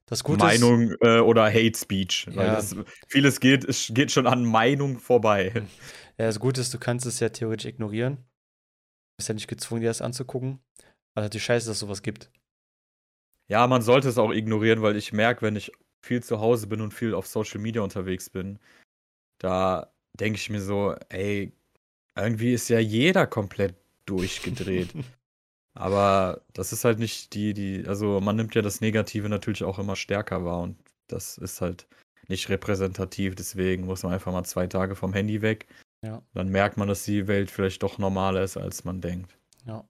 [0.06, 2.26] Das Gute Meinung äh, oder Hate Speech.
[2.32, 2.56] Ja.
[2.56, 2.74] das,
[3.06, 5.52] vieles geht, es geht schon an Meinung vorbei.
[5.54, 5.62] ist,
[6.18, 8.16] ja, das Gute ist, du kannst es ja theoretisch ignorieren.
[8.16, 10.58] Du bist ja nicht gezwungen, dir das anzugucken.
[11.14, 12.28] Also die Scheiße, dass es sowas gibt.
[13.48, 16.80] Ja, man sollte es auch ignorieren, weil ich merke, wenn ich viel zu Hause bin
[16.80, 18.58] und viel auf Social Media unterwegs bin,
[19.38, 21.52] da denke ich mir so, ey,
[22.16, 23.74] irgendwie ist ja jeder komplett
[24.06, 24.90] durchgedreht.
[25.74, 29.78] Aber das ist halt nicht die, die, also man nimmt ja das Negative natürlich auch
[29.78, 31.86] immer stärker wahr und das ist halt
[32.28, 35.66] nicht repräsentativ, deswegen muss man einfach mal zwei Tage vom Handy weg.
[36.04, 36.22] Ja.
[36.34, 39.36] Dann merkt man, dass die Welt vielleicht doch normaler ist, als man denkt.
[39.66, 39.84] Ja.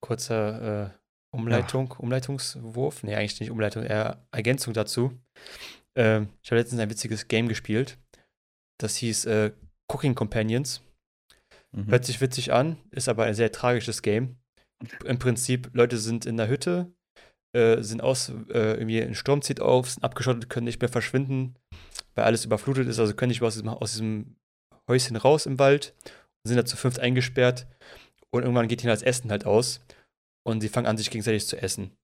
[0.00, 0.90] Kurzer äh,
[1.34, 3.02] Umleitung, Umleitungswurf.
[3.02, 5.12] Nee, eigentlich nicht Umleitung, eher Ergänzung dazu.
[5.96, 7.98] Ähm, ich habe letztens ein witziges Game gespielt.
[8.80, 9.52] Das hieß äh,
[9.92, 10.82] Cooking Companions.
[11.72, 11.88] Mhm.
[11.88, 14.36] Hört sich witzig an, ist aber ein sehr tragisches Game.
[15.04, 16.92] Im Prinzip, Leute sind in der Hütte,
[17.54, 21.54] äh, sind aus, äh, irgendwie ein Sturm zieht auf, sind abgeschottet, können nicht mehr verschwinden,
[22.14, 24.36] weil alles überflutet ist, also können nicht mehr aus diesem, aus diesem
[24.88, 27.66] Häuschen raus im Wald und sind da zu fünft eingesperrt
[28.30, 29.80] und irgendwann geht ihnen das Essen halt aus
[30.44, 31.96] und sie fangen an, sich gegenseitig zu essen.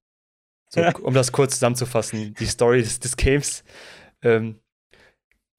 [0.73, 3.65] So, um das kurz zusammenzufassen, die Story des, des Games.
[4.23, 4.61] Ähm,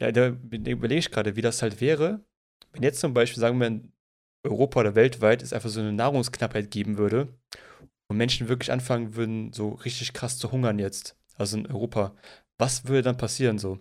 [0.01, 2.23] ja, da überlege ich gerade, wie das halt wäre,
[2.71, 3.91] wenn jetzt zum Beispiel, sagen wir, in
[4.43, 7.27] Europa oder weltweit es einfach so eine Nahrungsknappheit geben würde
[8.07, 12.15] und Menschen wirklich anfangen würden, so richtig krass zu hungern jetzt, also in Europa,
[12.57, 13.79] was würde dann passieren so?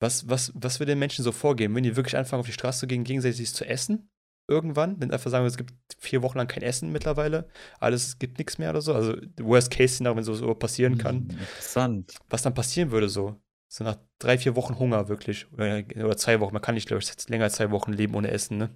[0.00, 2.80] Was, was, was würde den Menschen so vorgehen, wenn die wirklich anfangen, auf die Straße
[2.80, 4.10] zu gehen, gegenseitig zu essen?
[4.46, 7.48] Irgendwann, wenn einfach sagen, es gibt vier Wochen lang kein Essen mittlerweile,
[7.80, 8.92] alles, es gibt nichts mehr oder so.
[8.94, 11.16] Also, Worst-Case-Szenario, wenn sowas so passieren kann.
[11.30, 12.14] Hm, Interessant.
[12.28, 13.36] Was dann passieren würde, so.
[13.68, 15.50] So nach drei, vier Wochen Hunger wirklich.
[15.52, 16.52] Oder, oder zwei Wochen.
[16.52, 18.70] Man kann nicht, glaube ich, länger als zwei Wochen leben ohne Essen, ne?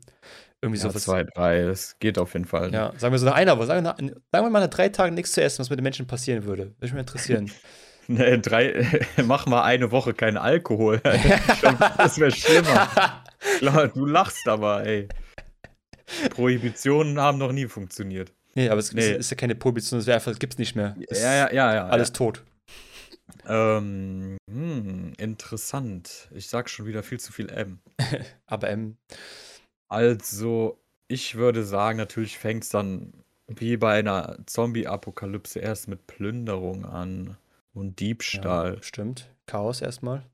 [0.60, 1.04] Irgendwie Ja, sowas.
[1.04, 2.72] zwei, drei, das geht auf jeden Fall.
[2.72, 3.66] Ja, sagen wir so nach einer Woche.
[3.66, 5.84] Sagen wir, nach, sagen wir mal nach drei Tagen nichts zu essen, was mit den
[5.84, 6.62] Menschen passieren würde.
[6.64, 7.50] Würde mich mal interessieren.
[8.10, 8.86] Nee, drei,
[9.26, 10.98] mach mal eine Woche keinen Alkohol.
[11.98, 12.88] das wäre schlimmer.
[13.58, 15.08] Klar, Du lachst aber, ey.
[16.30, 18.32] Prohibitionen haben noch nie funktioniert.
[18.54, 19.12] nee, aber es Nee.
[19.12, 20.96] ist, ist ja keine Prohibition, es wäre einfach, es gibt's nicht mehr.
[21.08, 21.88] Es Ja, ja, ja, ja.
[21.88, 22.42] Alles tot.
[23.44, 23.78] Ja.
[23.78, 26.28] Ähm, hm, interessant.
[26.34, 27.78] Ich sag schon wieder viel zu viel M.
[28.46, 28.96] Aber ähm,
[29.88, 33.12] Also, ich würde sagen, natürlich fängt es dann
[33.46, 37.36] wie bei einer Zombie-Apokalypse erst mit Plünderung an
[37.72, 38.74] und Diebstahl.
[38.76, 39.30] ja, stimmt.
[39.46, 40.24] Chaos erstmal.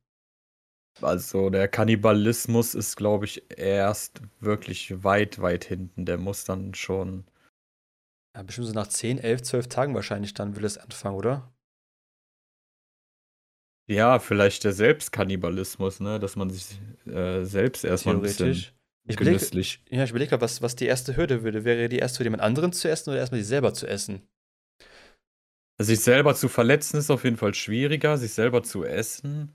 [1.00, 6.07] Also der Kannibalismus ist, glaube ich, erst wirklich weit, weit hinten.
[6.07, 7.24] Der muss dann schon.
[8.37, 11.52] Ja, bestimmt so nach 10, 11, 12 Tagen wahrscheinlich dann will es anfangen, oder?
[13.87, 16.18] Ja, vielleicht der Selbstkannibalismus, ne?
[16.18, 18.74] Dass man sich äh, selbst erstmal ein bisschen Theoretisch.
[19.07, 19.83] Ich überlege, genüsslich.
[19.90, 21.64] ja, ich überlege gerade, was, was die erste Hürde würde.
[21.64, 24.26] Wäre die erste Hürde, jemand anderen zu essen oder erstmal die selber zu essen?
[25.78, 29.54] Sich selber zu verletzen ist auf jeden Fall schwieriger, sich selber zu essen.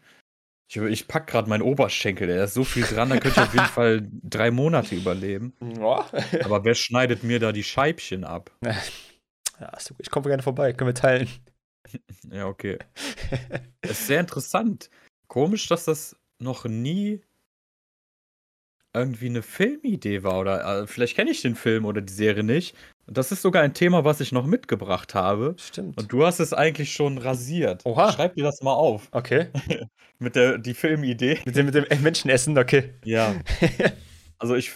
[0.70, 3.54] Ich, ich pack gerade meinen Oberschenkel, da ist so viel dran, da könnte ich auf
[3.54, 5.54] jeden Fall drei Monate überleben.
[5.80, 6.06] Ja.
[6.44, 8.52] Aber wer schneidet mir da die Scheibchen ab?
[8.64, 11.28] ja ich komme gerne vorbei, können wir teilen.
[12.30, 12.78] Ja, okay.
[13.82, 14.92] Das ist sehr interessant.
[15.28, 17.22] Komisch, dass das noch nie
[18.94, 20.40] irgendwie eine Filmidee war.
[20.40, 22.76] Oder äh, vielleicht kenne ich den Film oder die Serie nicht.
[23.10, 25.56] Und das ist sogar ein Thema, was ich noch mitgebracht habe.
[25.58, 25.98] Stimmt.
[26.00, 27.84] Und du hast es eigentlich schon rasiert.
[27.84, 28.12] Oha.
[28.12, 29.08] Schreib dir das mal auf.
[29.12, 29.50] okay.
[30.19, 31.39] Mit der die Filmidee.
[31.43, 32.93] Mit dem, mit dem Menschenessen, okay.
[33.04, 33.36] Ja.
[34.38, 34.72] Also ich.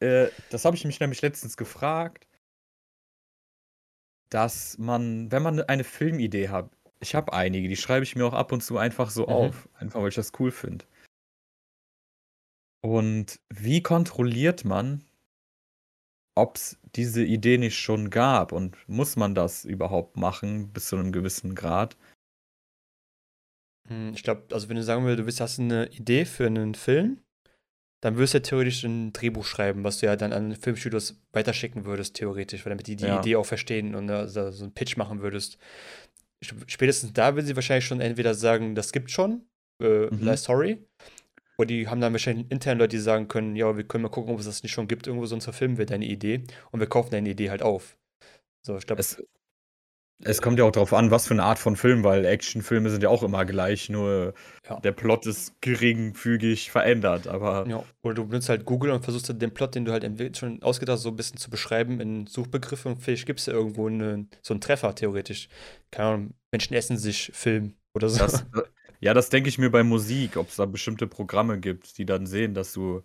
[0.00, 2.26] Äh, das habe ich mich nämlich letztens gefragt.
[4.30, 8.34] Dass man, wenn man eine Filmidee hat, ich habe einige, die schreibe ich mir auch
[8.34, 9.28] ab und zu einfach so Mhm.
[9.32, 9.68] auf.
[9.74, 10.84] Einfach weil ich das cool finde.
[12.82, 15.04] Und wie kontrolliert man,
[16.40, 18.52] ob es diese Idee nicht schon gab?
[18.52, 21.96] Und muss man das überhaupt machen bis zu einem gewissen Grad?
[23.88, 26.74] Hm, Ich glaube, also wenn du sagen willst, du willst, hast eine Idee für einen
[26.74, 27.20] Film
[28.02, 31.84] dann würdest du ja theoretisch ein Drehbuch schreiben, was du ja dann an Filmstudios weiterschicken
[31.84, 33.18] würdest, theoretisch, weil damit die die Ja.
[33.18, 35.58] Idee auch verstehen und äh, so einen Pitch machen würdest.
[36.40, 39.44] Sp- Spätestens da würden sie wahrscheinlich schon entweder sagen, das gibt schon,
[39.82, 40.18] äh, Mhm.
[40.24, 40.38] Life
[41.60, 44.32] Oder die haben dann wahrscheinlich intern Leute, die sagen können, ja, wir können mal gucken,
[44.32, 47.10] ob es das nicht schon gibt, irgendwo sonst verfilmen wir deine Idee und wir kaufen
[47.10, 47.98] deine Idee halt auf.
[48.62, 49.22] So, ich glaube, Es,
[50.22, 53.02] es kommt ja auch darauf an, was für eine Art von Film, weil Actionfilme sind
[53.02, 54.34] ja auch immer gleich, nur
[54.68, 54.78] Ja.
[54.80, 57.26] der Plot ist geringfügig verändert.
[57.26, 60.36] Aber Ja, oder du benutzt halt Google und versuchst halt den Plot, den du halt
[60.36, 63.52] schon ausgedacht hast, so ein bisschen zu beschreiben in Suchbegriffe und vielleicht gibt es ja
[63.52, 65.48] irgendwo eine, so einen Treffer, theoretisch.
[65.90, 68.18] Keine Ahnung, Menschen essen sich Film oder so.
[68.18, 68.44] das,
[69.00, 72.26] ja, das denke ich mir bei Musik, ob es da bestimmte Programme gibt, die dann
[72.26, 73.02] sehen, dass du.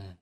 [0.00, 0.16] Hm.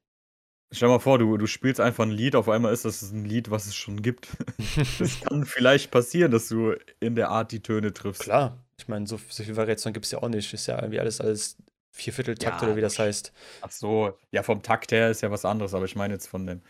[0.75, 3.51] Stell mal vor, du, du spielst einfach ein Lied, auf einmal ist das ein Lied,
[3.51, 4.29] was es schon gibt.
[4.99, 8.23] Das kann vielleicht passieren, dass du in der Art die Töne triffst.
[8.23, 10.53] Klar, ich meine, so, so viel Variation gibt es ja auch nicht.
[10.53, 11.57] Ist ja irgendwie alles alles
[11.95, 13.33] Viervierteltakt Ja, oder wie das das- heißt.
[13.61, 16.47] Ach so, ja, vom Takt her ist ja was anderes, aber ich meine jetzt von
[16.47, 16.63] dem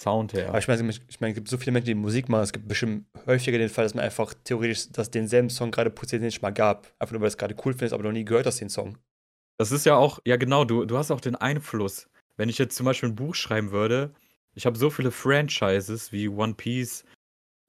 [0.00, 0.48] Sound her.
[0.48, 2.42] Aber ich meine, ich meine, es gibt so viele Menschen, die Musik machen.
[2.42, 6.22] Es gibt bestimmt häufiger den Fall, dass man einfach theoretisch dass denselben Song gerade produziert,
[6.22, 6.92] den es schon mal gab.
[6.98, 8.98] Einfach nur, weil es gerade cool findest, aber noch nie gehört hast, den Song.
[9.58, 12.08] Das ist ja auch, ja genau, du, du hast auch den Einfluss.
[12.36, 14.12] Wenn ich jetzt zum Beispiel ein Buch schreiben würde,
[14.54, 17.04] ich habe so viele Franchises wie One Piece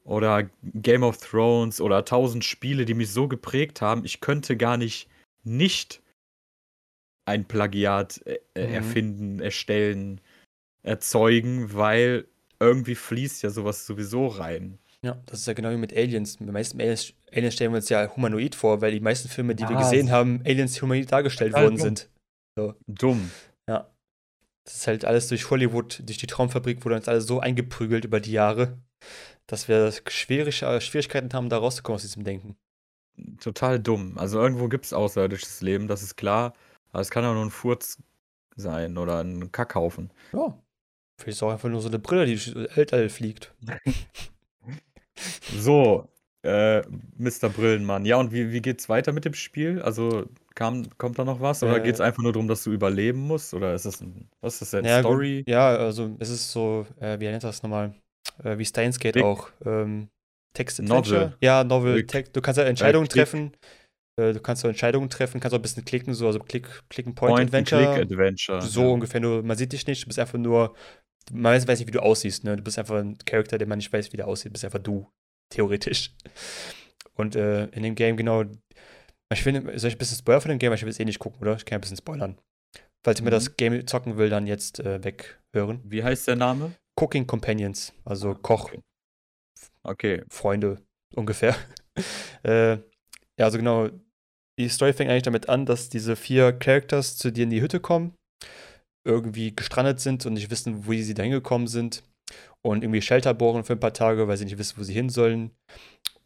[0.04, 4.78] oder Game of Thrones oder tausend Spiele, die mich so geprägt haben, ich könnte gar
[4.78, 5.08] nicht
[5.44, 6.02] nicht
[7.26, 8.74] ein Plagiat äh, äh, Mhm.
[8.74, 10.22] erfinden, erstellen,
[10.84, 12.28] erzeugen, weil
[12.60, 14.78] irgendwie fließt ja sowas sowieso rein.
[15.02, 16.38] Ja, das ist ja genau wie mit Aliens.
[16.38, 19.64] Bei meisten Aliens, Aliens stellen wir uns ja humanoid vor, weil die meisten Filme, die
[19.64, 21.80] wir Ja, gesehen so- haben, Aliens humanoid dargestellt worden dumm.
[21.80, 22.10] sind.
[22.88, 23.32] Dumm.
[23.68, 23.90] Ja.
[24.66, 28.22] Das ist halt alles durch Hollywood, durch die Traumfabrik, wurde uns alles so eingeprügelt über
[28.22, 28.78] die Jahre,
[29.46, 32.56] dass wir schwierig, Schwierigkeiten haben, da rauszukommen aus diesem Denken.
[33.42, 34.18] Total dumm.
[34.18, 36.54] Also irgendwo gibt es außerirdisches Leben, das ist klar.
[36.94, 37.98] Aber es kann auch nur ein Furz
[38.56, 40.12] sein oder ein Kackhaufen.
[40.32, 40.58] Ja.
[41.24, 42.38] Vielleicht ist es auch einfach nur so eine Brille, die
[42.76, 43.54] Weltall fliegt.
[45.56, 46.10] So,
[46.44, 46.82] äh,
[47.18, 47.50] Mr.
[47.50, 48.04] Brillenmann.
[48.06, 49.82] Ja, und wie, wie geht's weiter mit dem Spiel?
[49.82, 51.64] Also kam, kommt da noch was?
[51.64, 53.54] Oder Äh, geht's einfach nur darum, dass du überleben musst?
[53.54, 54.86] Oder ist das ein, was ist das denn?
[54.86, 55.00] Ja.
[55.00, 55.44] Story?
[55.48, 57.94] Ja, also es ist so, äh, wie nennt das nochmal?
[58.44, 59.24] Äh, wie Steins Gate Click.
[59.24, 59.50] auch.
[59.66, 60.10] Ähm,
[60.54, 61.36] Text Novel.
[61.42, 62.06] Ja, Novel.
[62.06, 62.36] Text.
[62.36, 63.54] Du kannst ja Entscheidungen treffen.
[64.20, 67.16] Äh, du kannst auch Entscheidungen treffen, kannst auch ein bisschen klicken, so, also Click and
[67.16, 67.94] Point, Point Adventure.
[67.96, 68.62] Click Adventure.
[68.62, 68.88] so ja.
[68.88, 70.76] ungefähr nur, man sieht dich nicht, du bist einfach nur,
[71.32, 72.58] man weiß, weiß nicht, wie du aussiehst, ne?
[72.58, 74.80] Du bist einfach ein Charakter, der man nicht weiß, wie der aussieht, du bist einfach
[74.80, 75.08] du,
[75.50, 76.12] theoretisch.
[77.16, 78.44] Und äh, in dem Game genau,
[79.32, 80.74] ich finde, soll ich ein bisschen spoilern von dem Game?
[80.74, 81.56] Ich will es eh nicht gucken, oder?
[81.56, 82.38] Ich kann ein bisschen spoilern.
[83.06, 83.36] Falls ich mir Mhm.
[83.36, 85.82] das Game zocken will, dann jetzt äh, weghören.
[85.84, 86.74] Wie heißt der Name?
[87.00, 88.82] Cooking Companions, also Koch, Okay.
[89.84, 90.24] Okay.
[90.30, 90.82] Freunde
[91.16, 91.56] ungefähr.
[92.44, 93.90] äh, ja, also genau,
[94.60, 97.80] die Story fängt eigentlich damit an, dass diese vier Characters zu dir in die Hütte
[97.80, 98.14] kommen,
[99.04, 102.04] irgendwie gestrandet sind und nicht wissen, wie sie da hingekommen sind
[102.62, 105.10] und irgendwie Shelter bohren für ein paar Tage, weil sie nicht wissen, wo sie hin
[105.10, 105.52] sollen.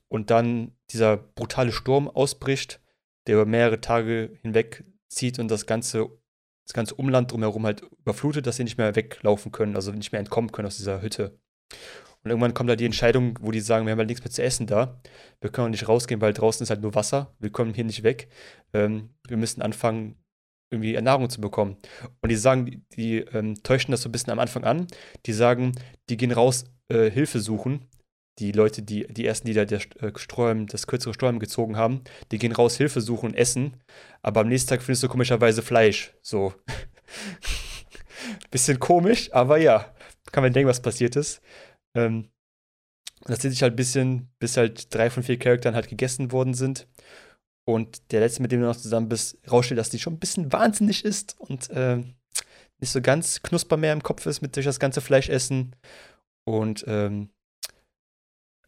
[0.09, 2.79] Und dann dieser brutale Sturm ausbricht,
[3.27, 6.09] der über mehrere Tage hinweg zieht und das ganze,
[6.65, 10.19] das ganze Umland drumherum halt überflutet, dass sie nicht mehr weglaufen können, also nicht mehr
[10.19, 11.37] entkommen können aus dieser Hütte.
[12.23, 14.43] Und irgendwann kommt da die Entscheidung, wo die sagen, wir haben halt nichts mehr zu
[14.43, 15.01] essen da.
[15.39, 17.35] Wir können auch nicht rausgehen, weil draußen ist halt nur Wasser.
[17.39, 18.29] Wir kommen hier nicht weg.
[18.73, 20.15] Ähm, wir müssen anfangen,
[20.69, 21.77] irgendwie Nahrung zu bekommen.
[22.21, 24.87] Und die sagen, die, die ähm, täuschen das so ein bisschen am Anfang an.
[25.25, 25.73] Die sagen,
[26.09, 27.85] die gehen raus, äh, Hilfe suchen.
[28.39, 32.03] Die Leute, die, die ersten, die da der äh, Sträum, das kürzere Sträumen gezogen haben,
[32.31, 33.77] die gehen raus, Hilfe suchen und essen.
[34.21, 36.13] Aber am nächsten Tag findest du komischerweise Fleisch.
[36.21, 36.53] So.
[38.51, 39.93] Bisschen komisch, aber ja.
[40.31, 41.41] Kann man denken, was passiert ist.
[41.95, 42.29] Ähm,
[43.25, 46.53] das zieht sich halt ein bisschen, bis halt drei von vier Charakteren halt gegessen worden
[46.53, 46.87] sind.
[47.67, 50.53] Und der letzte, mit dem du noch zusammen bist, rausstellt, dass die schon ein bisschen
[50.53, 52.15] wahnsinnig ist und ähm,
[52.79, 55.75] nicht so ganz knusper mehr im Kopf ist mit durch das ganze Fleischessen.
[56.45, 57.29] Und ähm,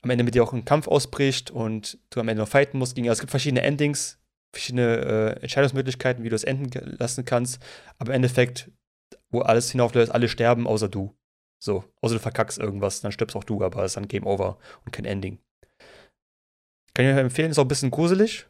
[0.01, 2.95] am Ende mit dir auch ein Kampf ausbricht und du am Ende noch fighten musst
[2.95, 3.07] gegen.
[3.07, 4.19] Also es gibt verschiedene Endings,
[4.53, 7.63] verschiedene äh, Entscheidungsmöglichkeiten, wie du es enden lassen kannst.
[7.99, 8.69] Aber im Endeffekt,
[9.29, 11.15] wo alles hinaufläuft, alle sterben, außer du.
[11.63, 14.57] So, außer du verkackst irgendwas, dann stirbst auch du, aber es ist dann Game Over
[14.83, 15.39] und kein Ending.
[16.93, 18.49] Kann ich euch empfehlen, ist auch ein bisschen gruselig.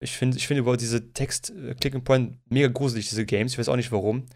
[0.00, 3.52] Ich finde ich find überhaupt diese Text-Click-and-Point mega gruselig, diese Games.
[3.52, 4.26] Ich weiß auch nicht warum.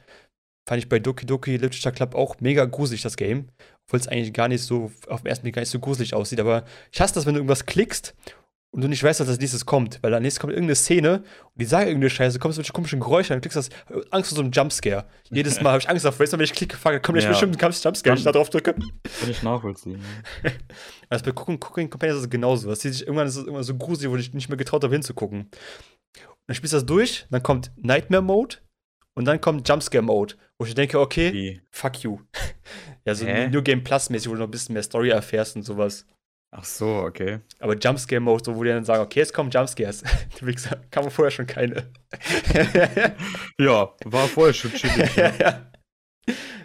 [0.67, 3.49] Fand ich bei Doki Doki Literature Club auch mega gruselig, das Game.
[3.87, 6.41] Obwohl es eigentlich gar nicht so, auf den ersten Blick gar nicht so gruselig aussieht.
[6.41, 8.15] Aber ich hasse das, wenn du irgendwas klickst
[8.73, 9.99] und du nicht weißt, was als nächstes kommt.
[10.03, 13.01] Weil als nächstes kommt irgendeine Szene und die sagen irgendeine Scheiße, du kommst mit komischen
[13.01, 13.61] Geräuschen, dann klickst du
[13.95, 15.07] das, Angst vor so einem Jumpscare.
[15.31, 17.31] Jedes Mal habe ich Angst davor, weißt du, wenn ich klicke, fuck, kommt gleich Ja.
[17.31, 18.75] bestimmt ein Jumpscare, wenn ich da drauf drücke.
[18.75, 20.01] Kann ich nachvollziehen.
[21.13, 22.69] Also bei Cooking, Cooking Companions ist es genauso.
[22.69, 24.95] Das sieht sich, irgendwann ist es immer so gruselig, wo ich nicht mehr getraut habe
[24.95, 25.41] hinzugucken.
[25.41, 25.51] Und
[26.47, 28.59] dann spielst du das durch, dann kommt Nightmare Mode
[29.17, 31.61] und dann kommt Jumpscare-Mode, wo ich denke, okay, Wie?
[31.73, 32.21] fuck you.
[33.05, 33.25] ja, so?
[33.25, 36.07] New Game Plus-mäßig, wo du noch ein bisschen mehr Story erfährst und sowas.
[36.53, 37.41] Ach so, okay.
[37.61, 40.03] Aber Jumpscare-Mode, so, wo die dann sagen, okay, jetzt kommen Jumpscares.
[40.41, 41.93] Die Wichser, kam vorher schon keine.
[43.61, 45.15] Ja, war vorher schon chillig.
[45.17, 45.33] ja.
[45.39, 45.61] ja,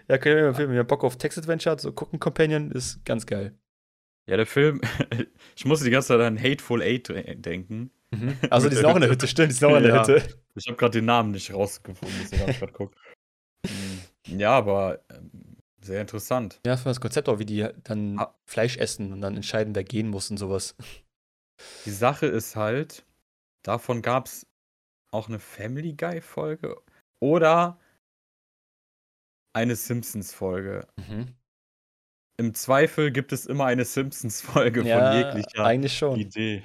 [0.08, 3.26] ja könnt ihr mir empfehlen, wenn ihr Bock auf Text-Adventure so gucken Companion ist ganz
[3.26, 3.58] geil.
[4.28, 4.82] Ja, der Film,
[5.56, 7.10] ich musste die ganze Zeit an Hateful Eight
[7.46, 7.92] denken.
[8.12, 8.38] Mhm.
[8.50, 10.02] Also, die sind auch in der Hütte, stimmt, die sind auch in der Ja.
[10.02, 10.24] Hütte.
[10.56, 12.98] Ich habe gerade den Namen nicht rausgefunden, deswegen habe ich gerade geguckt.
[13.68, 15.55] Hm, Ja, aber ähm,
[15.86, 16.60] sehr interessant.
[16.66, 18.36] Ja, für das Konzept auch, wie die dann Ah.
[18.46, 20.76] Fleisch essen und dann entscheiden, wer gehen muss und sowas.
[21.86, 23.06] Die Sache ist halt,
[23.64, 24.46] davon gab es
[25.12, 26.76] auch eine Family Guy-Folge
[27.22, 27.80] oder
[29.54, 30.88] eine Simpsons-Folge.
[30.98, 31.34] Mhm.
[32.38, 36.20] Im Zweifel gibt es immer eine Simpsons-Folge von Ja, jeglicher eigentlich schon.
[36.20, 36.64] Idee.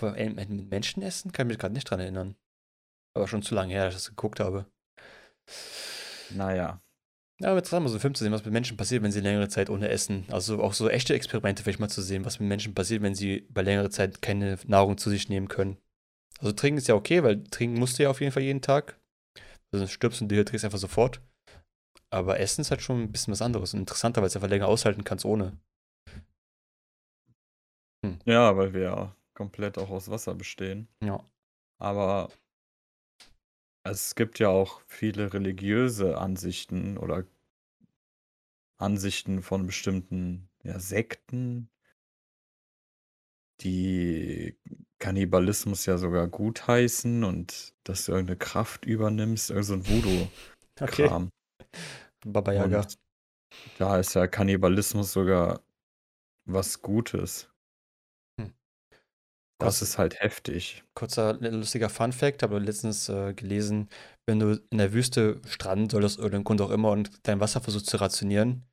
[0.00, 2.34] Aber äh, mit Menschen essen kann ich mich gerade nicht dran erinnern.
[3.14, 4.66] Aber schon zu lange her, dass ich das geguckt habe.
[6.30, 6.80] Naja.
[7.40, 9.20] Ja, aber interessant mal so einen Film zu sehen, was mit Menschen passiert, wenn sie
[9.20, 10.26] längere Zeit ohne essen.
[10.30, 13.46] Also auch so echte Experimente vielleicht mal zu sehen, was mit Menschen passiert, wenn sie
[13.50, 15.76] bei längerer Zeit keine Nahrung zu sich nehmen können.
[16.40, 18.98] Also trinken ist ja okay, weil trinken musst du ja auf jeden Fall jeden Tag.
[19.70, 21.20] Also sonst stirbst und dehydrierst einfach sofort.
[22.10, 24.66] Aber Essen ist halt schon ein bisschen was anderes und interessanter, weil es einfach länger
[24.66, 25.56] aushalten kannst ohne.
[28.24, 30.88] Ja, weil wir ja komplett auch aus Wasser bestehen.
[31.02, 31.22] Ja.
[31.78, 32.30] Aber
[33.90, 37.24] es gibt ja auch viele religiöse Ansichten oder
[38.78, 41.68] Ansichten von bestimmten ja, Sekten,
[43.60, 44.56] die
[44.98, 51.30] Kannibalismus ja sogar gutheißen und dass du irgendeine Kraft übernimmst, irgend so ein Voodoo-Kram.
[51.58, 51.66] Okay.
[52.24, 52.80] Baba Yaga.
[52.80, 52.98] Und
[53.78, 55.60] da ist ja Kannibalismus sogar
[56.44, 57.48] was Gutes.
[59.58, 60.84] Das ist halt heftig.
[60.94, 63.88] Kurzer lustiger Fun Fact, habe letztens äh, gelesen,
[64.26, 67.60] wenn du in der Wüste stranden soll aus irgendeinem Grund auch immer und dein Wasser
[67.60, 68.64] versuchst zu rationieren,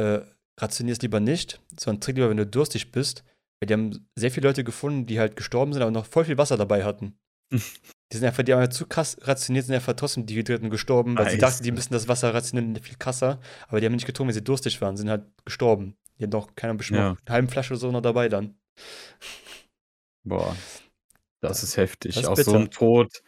[0.00, 0.20] äh,
[0.58, 3.22] rationierst lieber nicht, sondern trink lieber, wenn du durstig bist.
[3.60, 6.38] Weil die haben sehr viele Leute gefunden, die halt gestorben sind, aber noch voll viel
[6.38, 7.16] Wasser dabei hatten.
[8.12, 11.18] Die sind einfach, die haben halt zu krass rationiert, sind einfach trotzdem dehydriert und gestorben,
[11.18, 11.40] weil sie Nice.
[11.54, 14.44] dachten, die müssen das Wasser rationieren viel krasser, aber die haben nicht getrunken, wenn sie
[14.44, 15.96] durstig waren, sind halt gestorben.
[16.16, 17.10] Die haben doch, keine Ahnung, Ja.
[17.10, 18.54] noch eine halbe Flasche oder so noch dabei dann.
[20.26, 20.56] Boah,
[21.40, 22.14] das ist heftig.
[22.14, 22.58] Das ist Auch so bitter.
[22.64, 23.22] ein Tod,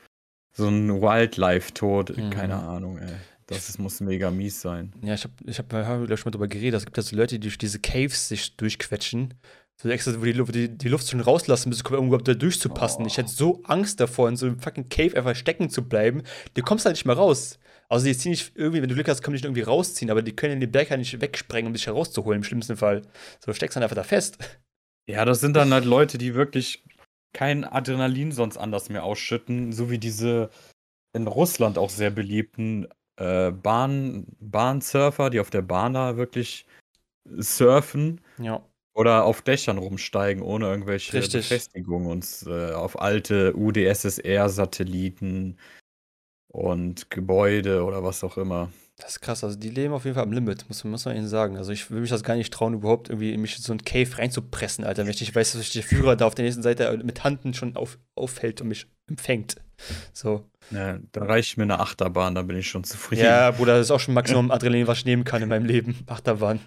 [0.52, 2.30] so ein Wildlife-Tod, Mhm.
[2.30, 3.14] keine Ahnung, ey.
[3.46, 4.92] Das ist, muss mega mies sein.
[5.02, 6.76] Ja, ich habe ich hab, hab, glaub ich, mal drüber geredet.
[6.78, 9.32] Es gibt ja so Leute, die durch diese Caves sich durchquetschen.
[9.80, 13.04] So extra, wo die, Lu- die, die Luft schon rauslassen müssen, um überhaupt da durchzupassen.
[13.04, 13.06] Oh.
[13.06, 16.24] Ich hätte so Angst davor, in so einem fucking Cave einfach stecken zu bleiben.
[16.54, 17.58] Du kommst halt nicht mehr raus.
[17.88, 20.20] Also die ziehen nicht irgendwie, wenn du Glück hast, können die dich irgendwie rausziehen, aber
[20.20, 23.00] die können in den Berg halt nicht wegsprengen, um dich herauszuholen, im schlimmsten Fall.
[23.40, 24.36] So, du steckst dann einfach da fest.
[25.08, 26.84] Ja, das sind dann halt Leute, die wirklich
[27.32, 30.50] kein Adrenalin sonst anders mehr ausschütten, so wie diese
[31.14, 36.66] in Russland auch sehr beliebten äh, Bahn, Bahnsurfer, die auf der Bahn da wirklich
[37.28, 38.62] surfen Ja.
[38.94, 41.48] oder auf Dächern rumsteigen ohne irgendwelche Richtig.
[41.48, 45.58] Befestigungen und äh, auf alte UdSSR-Satelliten
[46.52, 48.72] und Gebäude oder was auch immer.
[48.98, 49.44] Das ist krass.
[49.44, 51.56] Also die leben auf jeden Fall am Limit, muss, muss man ihnen sagen.
[51.56, 53.84] Also ich will mich das gar nicht trauen, überhaupt irgendwie in mich in so ein
[53.84, 55.04] Cave reinzupressen, Alter.
[55.04, 57.54] Wenn ich nicht weiß, dass sich der Führer da auf der nächsten Seite mit Handen
[57.54, 59.56] schon auf, aufhält und mich empfängt.
[60.12, 60.50] So.
[60.72, 63.24] Ja, da reicht mir eine Achterbahn, da bin ich schon zufrieden.
[63.24, 65.98] Ja, Bruder, das ist auch schon Maximum Adrenalin, was ich nehmen kann in meinem Leben.
[66.06, 66.58] Achterbahn.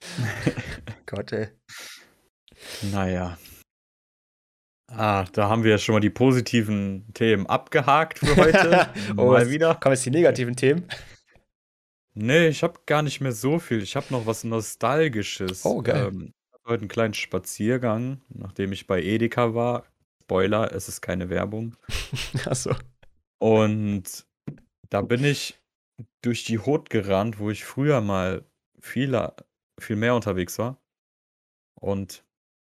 [1.06, 1.48] Gott, ey.
[2.92, 3.36] Naja.
[4.86, 8.88] Ah, da haben wir ja schon mal die positiven Themen abgehakt für heute.
[9.16, 9.74] Oh, mal wieder.
[9.74, 10.86] Kommen jetzt die negativen Themen?
[12.14, 13.82] Nee, ich habe gar nicht mehr so viel.
[13.82, 15.64] Ich habe noch was Nostalgisches.
[15.64, 16.08] Oh, geil.
[16.12, 19.84] Ähm, ich hatte heute einen kleinen Spaziergang, nachdem ich bei Edeka war.
[20.22, 21.76] Spoiler, es ist keine Werbung.
[22.46, 22.74] Achso.
[23.38, 24.26] Und
[24.90, 25.58] da bin ich
[26.22, 28.44] durch die Hut gerannt, wo ich früher mal
[28.80, 29.20] viel,
[29.80, 30.78] viel mehr unterwegs war.
[31.80, 32.24] Und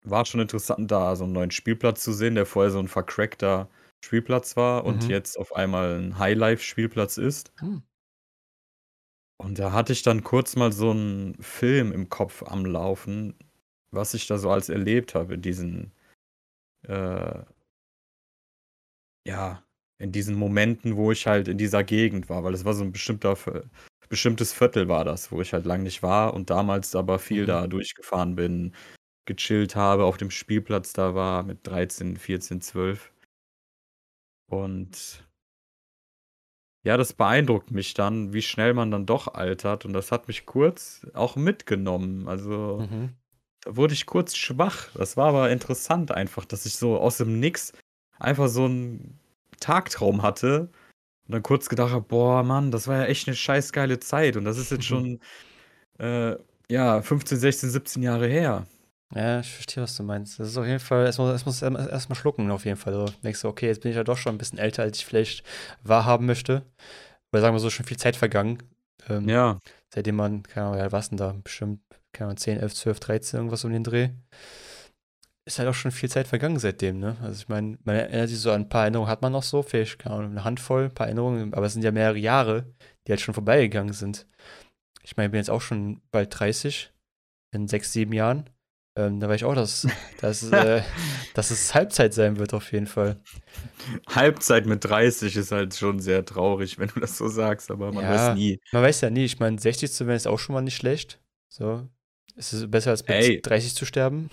[0.03, 3.69] war schon interessant, da so einen neuen Spielplatz zu sehen, der vorher so ein vercrackter
[4.03, 5.09] Spielplatz war und Mhm.
[5.09, 7.51] jetzt auf einmal ein Highlife-Spielplatz ist.
[7.59, 7.83] Hm.
[9.41, 13.33] Und da hatte ich dann kurz mal so einen Film im Kopf am Laufen,
[13.89, 15.91] was ich da so als erlebt habe, in diesen,
[16.87, 17.43] äh,
[19.27, 19.63] ja,
[19.97, 22.91] in diesen Momenten, wo ich halt in dieser Gegend war, weil es war so ein
[22.91, 23.35] bestimmter,
[24.09, 27.47] bestimmtes Viertel war das, wo ich halt lang nicht war und damals aber viel Mhm.
[27.47, 28.75] da durchgefahren bin,
[29.25, 33.11] gechillt habe, auf dem Spielplatz da war mit 13, 14, 12.
[34.51, 35.25] Und
[36.83, 39.85] ja, das beeindruckt mich dann, wie schnell man dann doch altert.
[39.85, 42.27] Und das hat mich kurz auch mitgenommen.
[42.27, 43.09] Also Mhm.
[43.63, 44.89] da wurde ich kurz schwach.
[44.95, 47.73] Das war aber interessant einfach, dass ich so aus dem Nix
[48.19, 49.19] einfach so einen
[49.59, 50.69] Tagtraum hatte.
[51.27, 54.35] und dann kurz gedacht habe, boah, Mann, das war ja echt eine scheiß geile Zeit.
[54.37, 55.19] Und das ist jetzt schon,
[55.99, 56.35] äh,
[56.69, 58.65] ja, 15, 16, 17 Jahre her.
[59.13, 60.39] Ja, ich verstehe, was du meinst.
[60.39, 62.93] Das ist auf jeden Fall, es muss, es muss erstmal schlucken, auf jeden Fall.
[62.93, 65.05] So, denkst du, okay, jetzt bin ich ja doch schon ein bisschen älter, als ich
[65.05, 65.45] vielleicht
[65.83, 66.63] wahrhaben möchte.
[67.31, 68.59] Oder sagen wir so, schon viel Zeit vergangen.
[69.09, 69.59] Ähm, ja.
[69.93, 71.35] Seitdem man, keine Ahnung, ja, was denn da?
[71.43, 71.81] Bestimmt,
[72.13, 74.09] keine Ahnung, 10, 11, 12, 13, irgendwas um den Dreh.
[75.43, 77.17] Ist halt auch schon viel Zeit vergangen seitdem, ne?
[77.21, 79.63] Also ich meine, man erinnert sich so an ein paar Erinnerungen hat man noch so,
[79.63, 82.65] vielleicht, keine Ahnung, eine Handvoll, ein paar Erinnerungen, aber es sind ja mehrere Jahre,
[83.05, 84.27] die halt schon vorbeigegangen sind.
[85.01, 86.91] Ich meine, ich bin jetzt auch schon bald 30,
[87.51, 88.49] in sechs, sieben Jahren.
[88.97, 89.87] Ähm, da weiß ich auch, dass,
[90.21, 90.81] dass, äh,
[91.33, 93.21] dass es Halbzeit sein wird, auf jeden Fall.
[94.07, 98.03] Halbzeit mit 30 ist halt schon sehr traurig, wenn du das so sagst, aber man
[98.03, 98.59] ja, weiß nie.
[98.71, 99.23] Man weiß ja nie.
[99.23, 101.19] Ich meine, 60 zu werden ist auch schon mal nicht schlecht.
[101.49, 101.87] So.
[102.35, 104.29] Es ist besser als mit Ey, 30 zu sterben.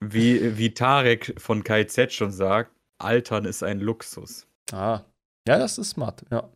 [0.00, 4.46] Wie, wie Tarek von KZ schon sagt, Altern ist ein Luxus.
[4.72, 5.02] Ah.
[5.46, 6.50] Ja, das ist smart, ja.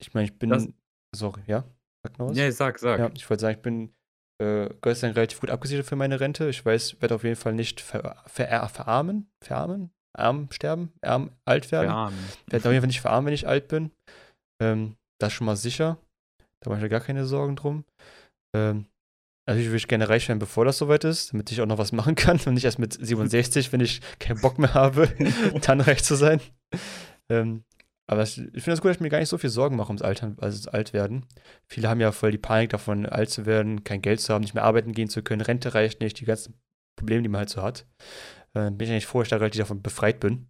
[0.00, 0.50] Ich meine, ich bin.
[0.50, 0.68] Das,
[1.14, 1.64] sorry, ja?
[2.02, 2.36] Sag noch was?
[2.36, 2.98] Ja, sag, sag.
[2.98, 3.94] Ja, ich wollte sagen, ich bin
[4.40, 6.48] äh, Gott sei Dank relativ gut abgesichert für meine Rente.
[6.48, 11.70] Ich weiß, werde auf jeden Fall nicht ver, ver, verarmen, verarmen, arm sterben, arm, alt
[11.72, 11.88] werden.
[11.88, 12.18] Verarmen.
[12.46, 13.90] Ich werde auf jeden Fall nicht verarmen, wenn ich alt bin.
[14.62, 15.98] Ähm, das ist schon mal sicher.
[16.60, 17.84] Da mache ich mir gar keine Sorgen drum.
[18.56, 18.86] Ähm,
[19.46, 21.92] natürlich würde ich gerne reich werden, bevor das soweit ist, damit ich auch noch was
[21.92, 25.08] machen kann und nicht erst mit 67, wenn ich keinen Bock mehr habe,
[25.62, 26.40] dann reich zu sein.
[27.30, 27.64] Ähm,
[28.10, 30.00] aber ich finde das gut, dass ich mir gar nicht so viel Sorgen mache ums
[30.00, 31.26] Altern, also alt werden.
[31.70, 34.54] Viele haben ja voll die Panik davon, alt zu werden, kein Geld zu haben, nicht
[34.54, 36.58] mehr arbeiten gehen zu können, Rente reicht nicht, die ganzen
[36.98, 37.86] Probleme, die man halt so hat.
[38.54, 40.48] Äh, bin ich eigentlich froh, dass ich da relativ davon befreit bin.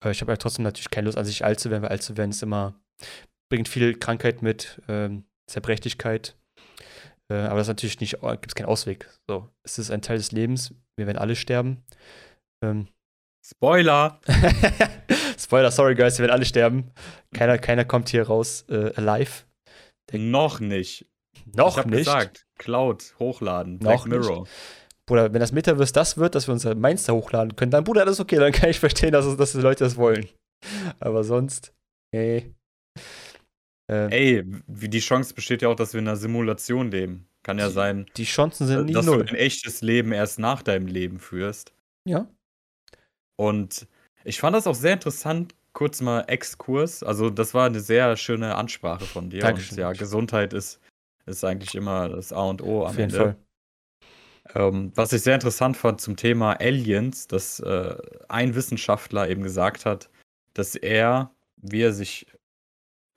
[0.00, 2.02] Aber ich habe ja trotzdem natürlich keine Lust an sich alt zu werden, weil alt
[2.02, 2.80] zu werden ist immer,
[3.50, 6.38] bringt viel Krankheit mit, ähm, Zerbrechlichkeit.
[7.32, 9.10] Äh, aber das ist natürlich nicht, gibt es keinen Ausweg.
[9.28, 11.84] So, es ist ein Teil des Lebens, wir werden alle sterben.
[12.62, 12.88] Ähm,
[13.46, 14.20] Spoiler!
[15.38, 16.90] Spoiler, sorry guys, wir werden alle sterben.
[17.34, 19.44] Keiner, keiner kommt hier raus äh, alive.
[20.10, 21.06] Der noch nicht.
[21.54, 21.98] Noch ich hab nicht.
[21.98, 24.40] gesagt, Cloud hochladen, noch Black Mirror.
[24.40, 24.52] Nicht.
[25.06, 28.14] Bruder, wenn das Metaverse das wird, dass wir unser Mainz hochladen können, dann Bruder, das
[28.14, 30.26] ist okay, dann kann ich verstehen, dass, dass die Leute das wollen.
[30.98, 31.74] Aber sonst.
[32.14, 32.54] Ähm,
[33.88, 37.28] Ey, wie die Chance besteht ja auch, dass wir in einer Simulation leben.
[37.42, 38.06] Kann ja sein.
[38.16, 39.22] Die Chancen sind nicht dass null.
[39.22, 41.74] du ein echtes Leben erst nach deinem Leben führst.
[42.08, 42.26] Ja.
[43.36, 43.86] Und
[44.24, 47.02] ich fand das auch sehr interessant, kurz mal Exkurs.
[47.02, 49.40] Also, das war eine sehr schöne Ansprache von dir.
[49.40, 49.78] Dankeschön.
[49.78, 50.80] Und ja, Gesundheit ist,
[51.26, 53.16] ist eigentlich immer das A und O am Auf jeden Ende.
[53.16, 53.36] Fall.
[54.54, 57.96] Ähm, was ich sehr interessant fand zum Thema Aliens, dass äh,
[58.28, 60.10] ein Wissenschaftler eben gesagt hat,
[60.52, 62.26] dass er, wie er sich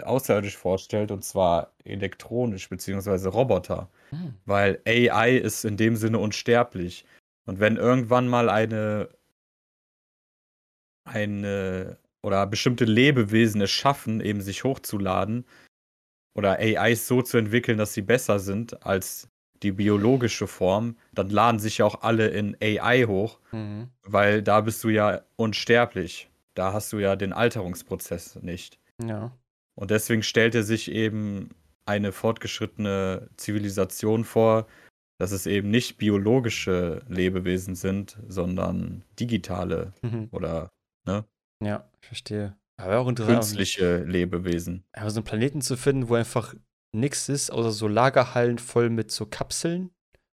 [0.04, 4.36] außerirdisch vorstellt, und zwar elektronisch beziehungsweise Roboter, hm.
[4.46, 7.06] weil AI ist in dem Sinne unsterblich.
[7.46, 9.10] Und wenn irgendwann mal eine
[11.08, 15.46] eine oder bestimmte Lebewesen es schaffen, eben sich hochzuladen
[16.36, 19.30] oder AIs so zu entwickeln, dass sie besser sind als
[19.64, 23.90] die biologische Form, dann laden sich ja auch alle in AI hoch, mhm.
[24.04, 26.30] weil da bist du ja unsterblich.
[26.54, 28.80] Da hast du ja den Alterungsprozess nicht.
[29.04, 29.32] Ja.
[29.76, 31.50] Und deswegen stellt er sich eben
[31.86, 34.68] eine fortgeschrittene Zivilisation vor,
[35.20, 40.30] dass es eben nicht biologische Lebewesen sind, sondern digitale mhm.
[40.32, 40.70] oder
[41.08, 41.26] Ne?
[41.64, 42.56] Ja, ich verstehe.
[42.80, 43.40] Aber auch interessant.
[43.40, 44.84] Künstliche Lebewesen.
[44.94, 46.54] Aber so einen Planeten zu finden, wo einfach
[46.96, 49.92] nichts ist, außer so Lagerhallen voll mit so Kapseln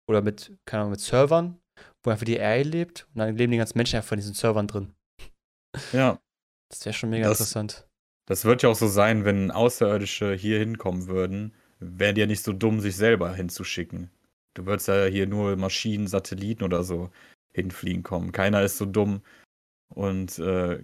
[0.09, 1.59] oder mit, keine Ahnung, mit Servern,
[2.03, 4.69] wo einfach die AI lebt und dann leben die ganzen Menschen einfach in diesen Servern
[4.69, 4.95] drin.
[5.93, 6.21] Ja.
[6.71, 7.89] Das wäre schon mega das, interessant.
[8.27, 12.43] Das wird ja auch so sein, wenn Außerirdische hier hinkommen würden, wären die ja nicht
[12.43, 14.11] so dumm, sich selber hinzuschicken.
[14.55, 17.11] Du würdest ja hier nur Maschinen, Satelliten oder so
[17.53, 18.33] hinfliegen kommen.
[18.33, 19.23] Keiner ist so dumm,
[19.89, 20.83] und äh,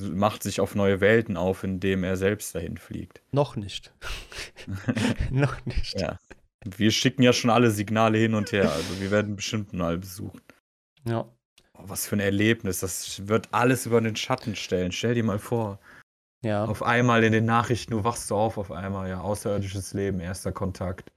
[0.00, 3.22] macht sich auf neue Welten auf, indem er selbst dahin fliegt.
[3.32, 3.92] Noch nicht.
[5.30, 6.00] Noch nicht.
[6.00, 6.18] Ja.
[6.64, 10.42] Wir schicken ja schon alle Signale hin und her, also wir werden bestimmt mal besucht.
[11.04, 11.28] Ja.
[11.74, 14.92] Oh, was für ein Erlebnis, das wird alles über den Schatten stellen.
[14.92, 15.78] Stell dir mal vor.
[16.42, 16.64] Ja.
[16.64, 20.52] Auf einmal in den Nachrichten, du wachst so auf, auf einmal, ja, außerirdisches Leben, erster
[20.52, 21.12] Kontakt.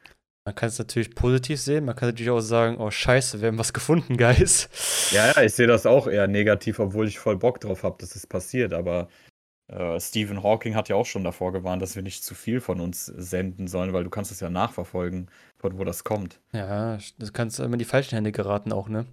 [0.49, 3.59] Man kann es natürlich positiv sehen, man kann natürlich auch sagen, oh scheiße, wir haben
[3.59, 4.67] was gefunden, Guys.
[5.11, 8.15] Ja, ja, ich sehe das auch eher negativ, obwohl ich voll Bock drauf habe, dass
[8.15, 8.73] es passiert.
[8.73, 9.09] Aber
[9.67, 12.81] äh, Stephen Hawking hat ja auch schon davor gewarnt, dass wir nicht zu viel von
[12.81, 15.29] uns senden sollen, weil du kannst es ja nachverfolgen,
[15.59, 16.39] von wo das kommt.
[16.51, 19.05] Ja, das kannst immer in die falschen Hände geraten auch, ne?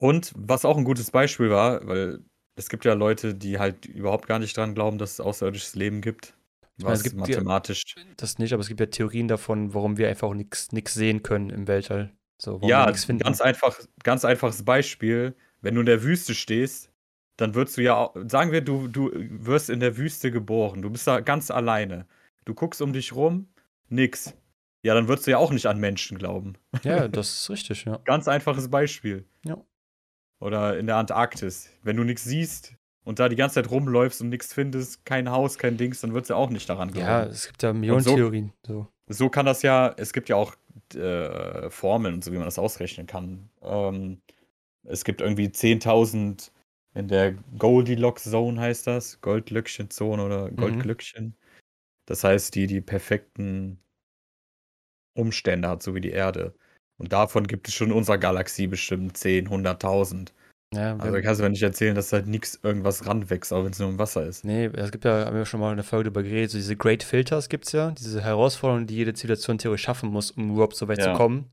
[0.00, 2.20] Und was auch ein gutes Beispiel war, weil
[2.56, 6.00] es gibt ja Leute, die halt überhaupt gar nicht dran glauben, dass es außerirdisches Leben
[6.00, 6.32] gibt.
[6.80, 7.82] Was meine, mathematisch.
[7.96, 11.50] Ja, das nicht, aber es gibt ja Theorien davon, warum wir einfach nichts sehen können
[11.50, 12.12] im Weltall.
[12.40, 15.34] So, ja, ganz einfach, ganz einfaches Beispiel.
[15.60, 16.92] Wenn du in der Wüste stehst
[17.38, 21.06] dann wirst du ja, sagen wir, du, du wirst in der Wüste geboren, du bist
[21.06, 22.06] da ganz alleine.
[22.44, 23.48] Du guckst um dich rum,
[23.88, 24.34] nix.
[24.82, 26.54] Ja, dann würdest du ja auch nicht an Menschen glauben.
[26.82, 27.98] Ja, das ist richtig, ja.
[28.04, 29.24] Ganz einfaches Beispiel.
[29.44, 29.56] Ja.
[30.40, 31.70] Oder in der Antarktis.
[31.82, 32.74] Wenn du nichts siehst
[33.04, 36.30] und da die ganze Zeit rumläufst und nichts findest, kein Haus, kein Dings, dann würdest
[36.30, 37.06] du auch nicht daran glauben.
[37.06, 38.52] Ja, es gibt ja Millionen so- Theorien.
[38.66, 38.86] So.
[39.10, 40.54] So kann das ja, es gibt ja auch
[40.94, 43.48] äh, Formeln und so, wie man das ausrechnen kann.
[43.62, 44.20] Ähm,
[44.84, 46.50] es gibt irgendwie 10.000
[46.94, 51.36] in der Goldilocks Zone heißt das, Goldlöckchen Zone oder Goldglöckchen.
[52.06, 53.78] Das heißt, die die perfekten
[55.14, 56.54] Umstände hat, so wie die Erde.
[56.98, 60.32] Und davon gibt es schon in unserer Galaxie bestimmt 10, 100.000.
[60.74, 63.72] Ja, Also wir- kannst du mir nicht erzählen, dass halt nichts irgendwas ranwächst, auch wenn
[63.72, 64.44] es nur im Wasser ist.
[64.44, 67.02] Nee, es gibt ja, haben wir schon mal eine Folge darüber geredet, so diese Great
[67.02, 70.86] Filters gibt es ja, diese Herausforderungen, die jede Zivilisation theoretisch schaffen muss, um überhaupt so
[70.86, 71.04] weit Ja.
[71.04, 71.50] zu kommen.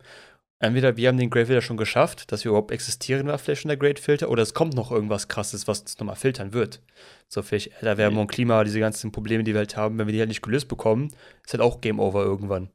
[0.60, 3.70] Entweder wir haben den Great Filter schon geschafft, dass wir überhaupt existieren, war vielleicht schon
[3.70, 6.82] der Great Filter, oder es kommt noch irgendwas krasses, was uns nochmal filtern wird.
[7.30, 10.30] So vielleicht Erderwärmung, Klima, diese ganzen Probleme, die wir halt haben, wenn wir die halt
[10.30, 11.10] nicht gelöst bekommen,
[11.46, 12.70] ist halt auch Game Over irgendwann.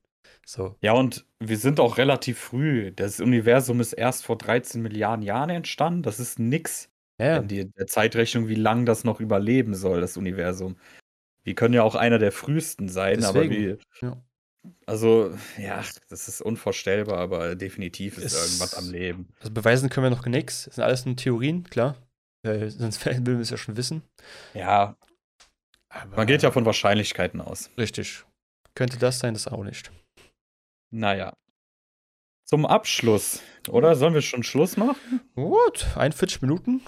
[0.50, 0.74] So.
[0.80, 2.90] Ja, und wir sind auch relativ früh.
[2.90, 6.02] Das Universum ist erst vor 13 Milliarden Jahren entstanden.
[6.02, 6.88] Das ist nix
[7.20, 10.76] Ja, in die, der Zeitrechnung, wie lange das noch überleben soll, das Universum.
[11.44, 14.04] Wir können ja auch einer der frühesten sein, aber Deswegen, wie.
[14.06, 14.20] ja.
[14.86, 19.28] Also, ja, das ist unvorstellbar, aber definitiv ist Es- irgendwas am Leben.
[19.38, 20.64] also beweisen können wir noch nichts.
[20.64, 21.96] Das sind alles nur Theorien, klar.
[22.42, 24.02] Äh, sonst würden wir es ja schon wissen.
[24.54, 24.96] Ja,
[25.90, 27.70] Aber man geht ja von Wahrscheinlichkeiten aus.
[27.78, 28.24] Richtig.
[28.74, 29.92] Könnte das sein, das auch nicht.
[30.90, 31.34] Naja.
[32.44, 33.94] Zum Abschluss, oder?
[33.94, 35.20] Sollen wir schon Schluss machen?
[35.36, 36.80] Gut, 41 Minuten.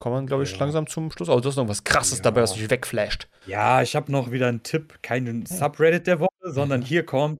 [0.00, 0.58] Kommen wir, glaube ich, Ja.
[0.58, 1.28] langsam zum Schluss.
[1.28, 2.24] Aber du hast noch was Krasses Ja.
[2.24, 3.28] dabei, was mich wegflasht.
[3.46, 4.98] Ja, ich habe noch wieder einen Tipp.
[5.02, 7.38] Keinen Subreddit der Woche, sondern hier kommt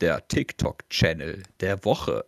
[0.00, 2.24] der TikTok-Channel der Woche.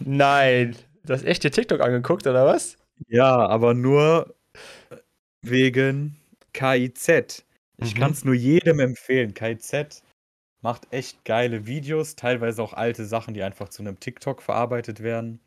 [0.00, 0.76] Nein.
[1.04, 2.76] Du hast echt dir TikTok angeguckt, oder was?
[3.08, 4.34] Ja, aber nur
[5.42, 6.16] wegen
[6.52, 7.44] KIZ.
[7.76, 7.98] Ich Mhm.
[7.98, 9.34] kann es nur jedem empfehlen.
[9.34, 10.02] KIZ
[10.60, 15.40] macht echt geile Videos, teilweise auch alte Sachen, die einfach zu einem TikTok verarbeitet werden.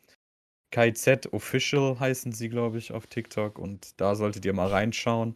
[0.72, 5.36] KIZ Official heißen sie, glaube ich, auf TikTok und da solltet ihr mal reinschauen.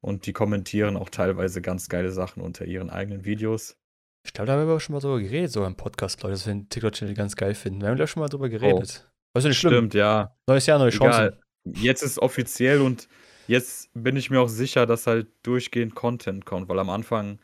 [0.00, 3.78] Und die kommentieren auch teilweise ganz geile Sachen unter ihren eigenen Videos.
[4.26, 6.46] Ich glaube, da haben wir aber schon mal drüber geredet, so im Podcast, Leute, dass
[6.46, 7.80] wir den TikTok-Channel ganz geil finden.
[7.80, 9.10] Wir haben da schon mal drüber geredet.
[9.34, 9.72] Weißt du, nicht schlimm.
[9.72, 9.76] Oh.
[9.76, 10.36] Stimmt, ja.
[10.46, 11.26] Neues Jahr, neue Chancen.
[11.26, 11.40] Egal.
[11.64, 13.08] Jetzt ist offiziell und
[13.46, 17.38] jetzt bin ich mir auch sicher, dass halt durchgehend Content kommt, weil am Anfang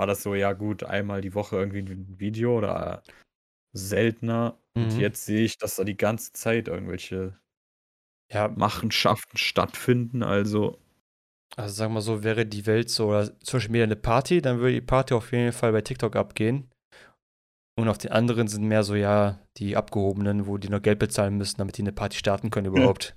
[0.00, 3.04] war das so, ja gut, einmal die Woche irgendwie ein Video oder
[3.74, 4.60] seltener.
[4.80, 4.98] Und Mhm.
[4.98, 7.38] jetzt sehe ich, dass da die ganze Zeit irgendwelche
[8.32, 10.22] Ja, Machenschaften stattfinden.
[10.22, 10.78] Also,
[11.56, 14.74] also sagen wir so, wäre die Welt so, oder Social Media eine Party, dann würde
[14.74, 16.70] die Party auf jeden Fall bei TikTok abgehen.
[17.76, 21.36] Und auf den anderen sind mehr so, ja, die Abgehobenen, wo die noch Geld bezahlen
[21.36, 23.16] müssen, damit die eine Party starten können überhaupt.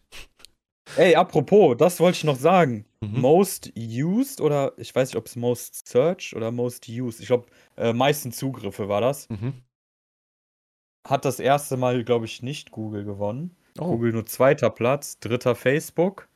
[0.98, 2.86] Ey, apropos, das wollte ich noch sagen.
[3.02, 3.22] Mhm.
[3.22, 7.20] Most used oder ich weiß nicht, ob es most searched oder most used.
[7.20, 9.30] Ich glaube, äh, meisten Zugriffe war das.
[9.30, 9.62] Mhm.
[11.08, 13.56] Hat das erste Mal, glaube ich, nicht Google gewonnen.
[13.80, 13.88] Oh.
[13.88, 16.30] Google nur zweiter Platz, dritter Facebook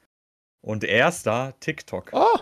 [0.61, 2.09] und erster TikTok.
[2.13, 2.39] oh,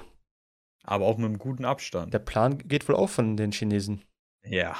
[0.83, 2.13] Aber auch mit einem guten Abstand.
[2.13, 4.01] der Plan geht wohl auch von den Chinesen.
[4.43, 4.75] Ja.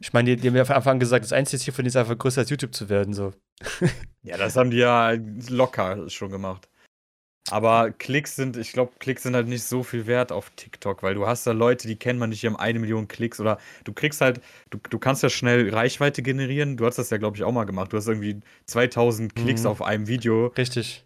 [0.00, 1.88] Ich meine, die, die haben ja von Anfang an gesagt, das einzige Ziel von denen
[1.90, 3.14] ist einfach größer als YouTube zu werden.
[3.14, 3.32] So.
[4.22, 5.12] Ja, das haben die ja
[5.48, 6.68] locker schon gemacht.
[7.48, 11.14] Aber Klicks sind, ich glaube, Klicks sind halt nicht so viel wert auf TikTok, weil
[11.14, 13.92] du hast da Leute, die kennen man nicht, die haben eine Million Klicks oder du
[13.92, 14.40] kriegst halt,
[14.70, 16.76] du, du kannst ja schnell Reichweite generieren.
[16.76, 17.92] Du hast das ja, glaube ich, auch mal gemacht.
[17.92, 19.68] Du hast irgendwie 2000 Klicks Mhm.
[19.68, 21.05] auf einem Video Richtig.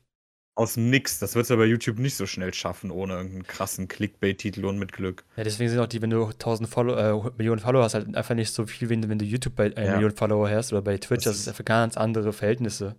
[0.55, 1.19] Aus dem Nix.
[1.19, 4.93] Das wird du bei YouTube nicht so schnell schaffen, ohne irgendeinen krassen Clickbait-Titel und mit
[4.93, 5.25] Glück.
[5.37, 6.95] Ja, deswegen sind auch die, wenn du 1000 Follow
[7.29, 9.87] äh, Millionen Follower hast, halt einfach nicht so viel, wie wenn du YouTube bei einer
[9.87, 9.93] Ja.
[9.95, 11.25] Million Follower hast oder bei Twitch.
[11.25, 12.97] Das Das, ist- einfach ganz andere Verhältnisse.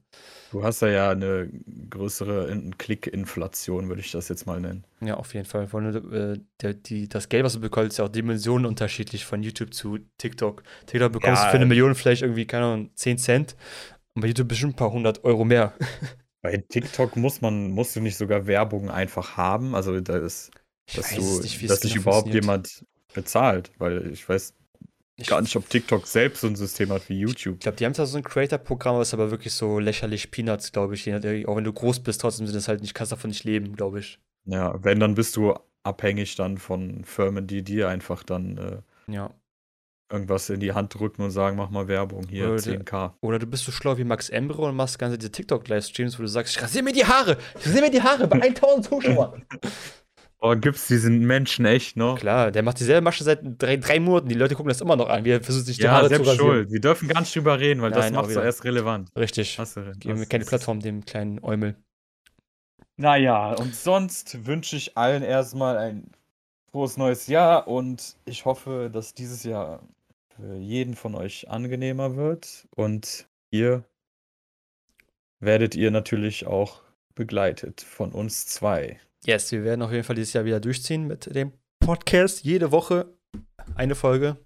[0.51, 1.49] Du hast da ja eine
[1.89, 4.83] größere In- Klick-Inflation, würde ich das jetzt mal nennen.
[4.99, 5.67] Ja, auf jeden Fall.
[5.67, 9.23] Vor allem, äh, der, die, das Geld, was du bekommst, ist ja auch Dimensionen unterschiedlich
[9.25, 10.63] von YouTube zu TikTok.
[10.87, 13.55] TikTok bekommst Ja, du für eine äh, Million vielleicht irgendwie, keine Ahnung, 10 Cent.
[14.13, 15.73] Und bei YouTube bestimmt ein paar hundert Euro mehr.
[16.41, 19.75] Bei TikTok muss man, musst du nicht sogar Werbung einfach haben.
[19.75, 20.51] Also da ist,
[20.93, 24.53] dass du, nicht, dass dich genau überhaupt jemand bezahlt, weil ich weiß
[25.17, 27.59] Ich gar nicht, ob TikTok selbst so ein System hat wie YouTube.
[27.59, 30.95] Ich glaube, die haben zwar so ein Creator-Programm, was aber wirklich so lächerlich Peanuts, glaube
[30.95, 31.05] ich.
[31.07, 33.75] nachdem, Auch wenn du groß bist, trotzdem sind das halt nicht, kannst davon nicht leben,
[33.75, 34.19] glaube ich.
[34.45, 39.31] Ja, wenn, dann bist du abhängig dann von Firmen, die dir einfach dann äh, Ja.
[40.11, 43.13] Irgendwas in die Hand drücken und sagen, mach mal Werbung hier, Oder- 10k.
[43.21, 46.27] Oder du bist so schlau wie Max Embre und machst ganze diese TikTok-Livestreams, wo du
[46.27, 49.43] sagst, ich rasiere mir die Haare, ich rasiere mir die Haare bei 1000 Zuschauern.
[50.43, 52.17] Oh, gibt's diesen Menschen echt noch?
[52.17, 54.27] Klar, der macht dieselbe Masche seit drei, drei Monaten.
[54.27, 56.09] Die Leute gucken das immer noch an, wie er versucht, sich die Ja, Haare zu
[56.15, 56.47] selbst rasieren.
[56.47, 56.71] schuld.
[56.71, 58.45] Wir dürfen gar nicht drüber reden, weil das Nein, auch macht so wieder.
[58.45, 59.09] erst relevant.
[59.15, 59.59] Richtig.
[59.59, 61.75] Hast du, Geben wir das keine Plattform dem kleinen Eumel.
[62.97, 66.09] Naja, und sonst wünsche ich allen erstmal ein
[66.71, 69.81] frohes neues Jahr und ich hoffe, dass dieses Jahr
[70.41, 73.83] für jeden von euch angenehmer wird und ihr
[75.39, 76.81] werdet ihr natürlich auch
[77.13, 78.99] begleitet von uns zwei.
[79.25, 82.43] Yes, wir werden auf jeden Fall dieses Jahr wieder durchziehen mit dem Podcast.
[82.43, 83.13] Jede Woche
[83.75, 84.37] eine Folge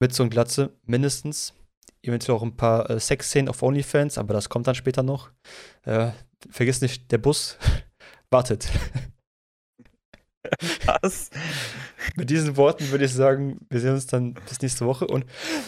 [0.00, 1.54] mit so und Glatze mindestens.
[2.02, 5.30] Eventuell auch ein paar äh, Sexszenen auf OnlyFans, aber das kommt dann später noch.
[5.84, 6.10] Äh,
[6.50, 7.58] vergiss nicht, der Bus
[8.30, 8.68] wartet.
[10.86, 11.30] Was?
[12.16, 15.24] Mit diesen Worten würde ich sagen, wir sehen uns dann bis nächste Woche und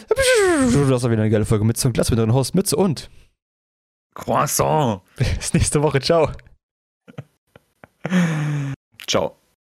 [0.09, 3.09] das war wieder eine geile Folge mit zum Glatz mit eurem Host Mütze und
[4.13, 5.01] Croissant.
[5.17, 5.99] bis nächste Woche.
[5.99, 6.31] Ciao.
[9.07, 9.35] Ciao.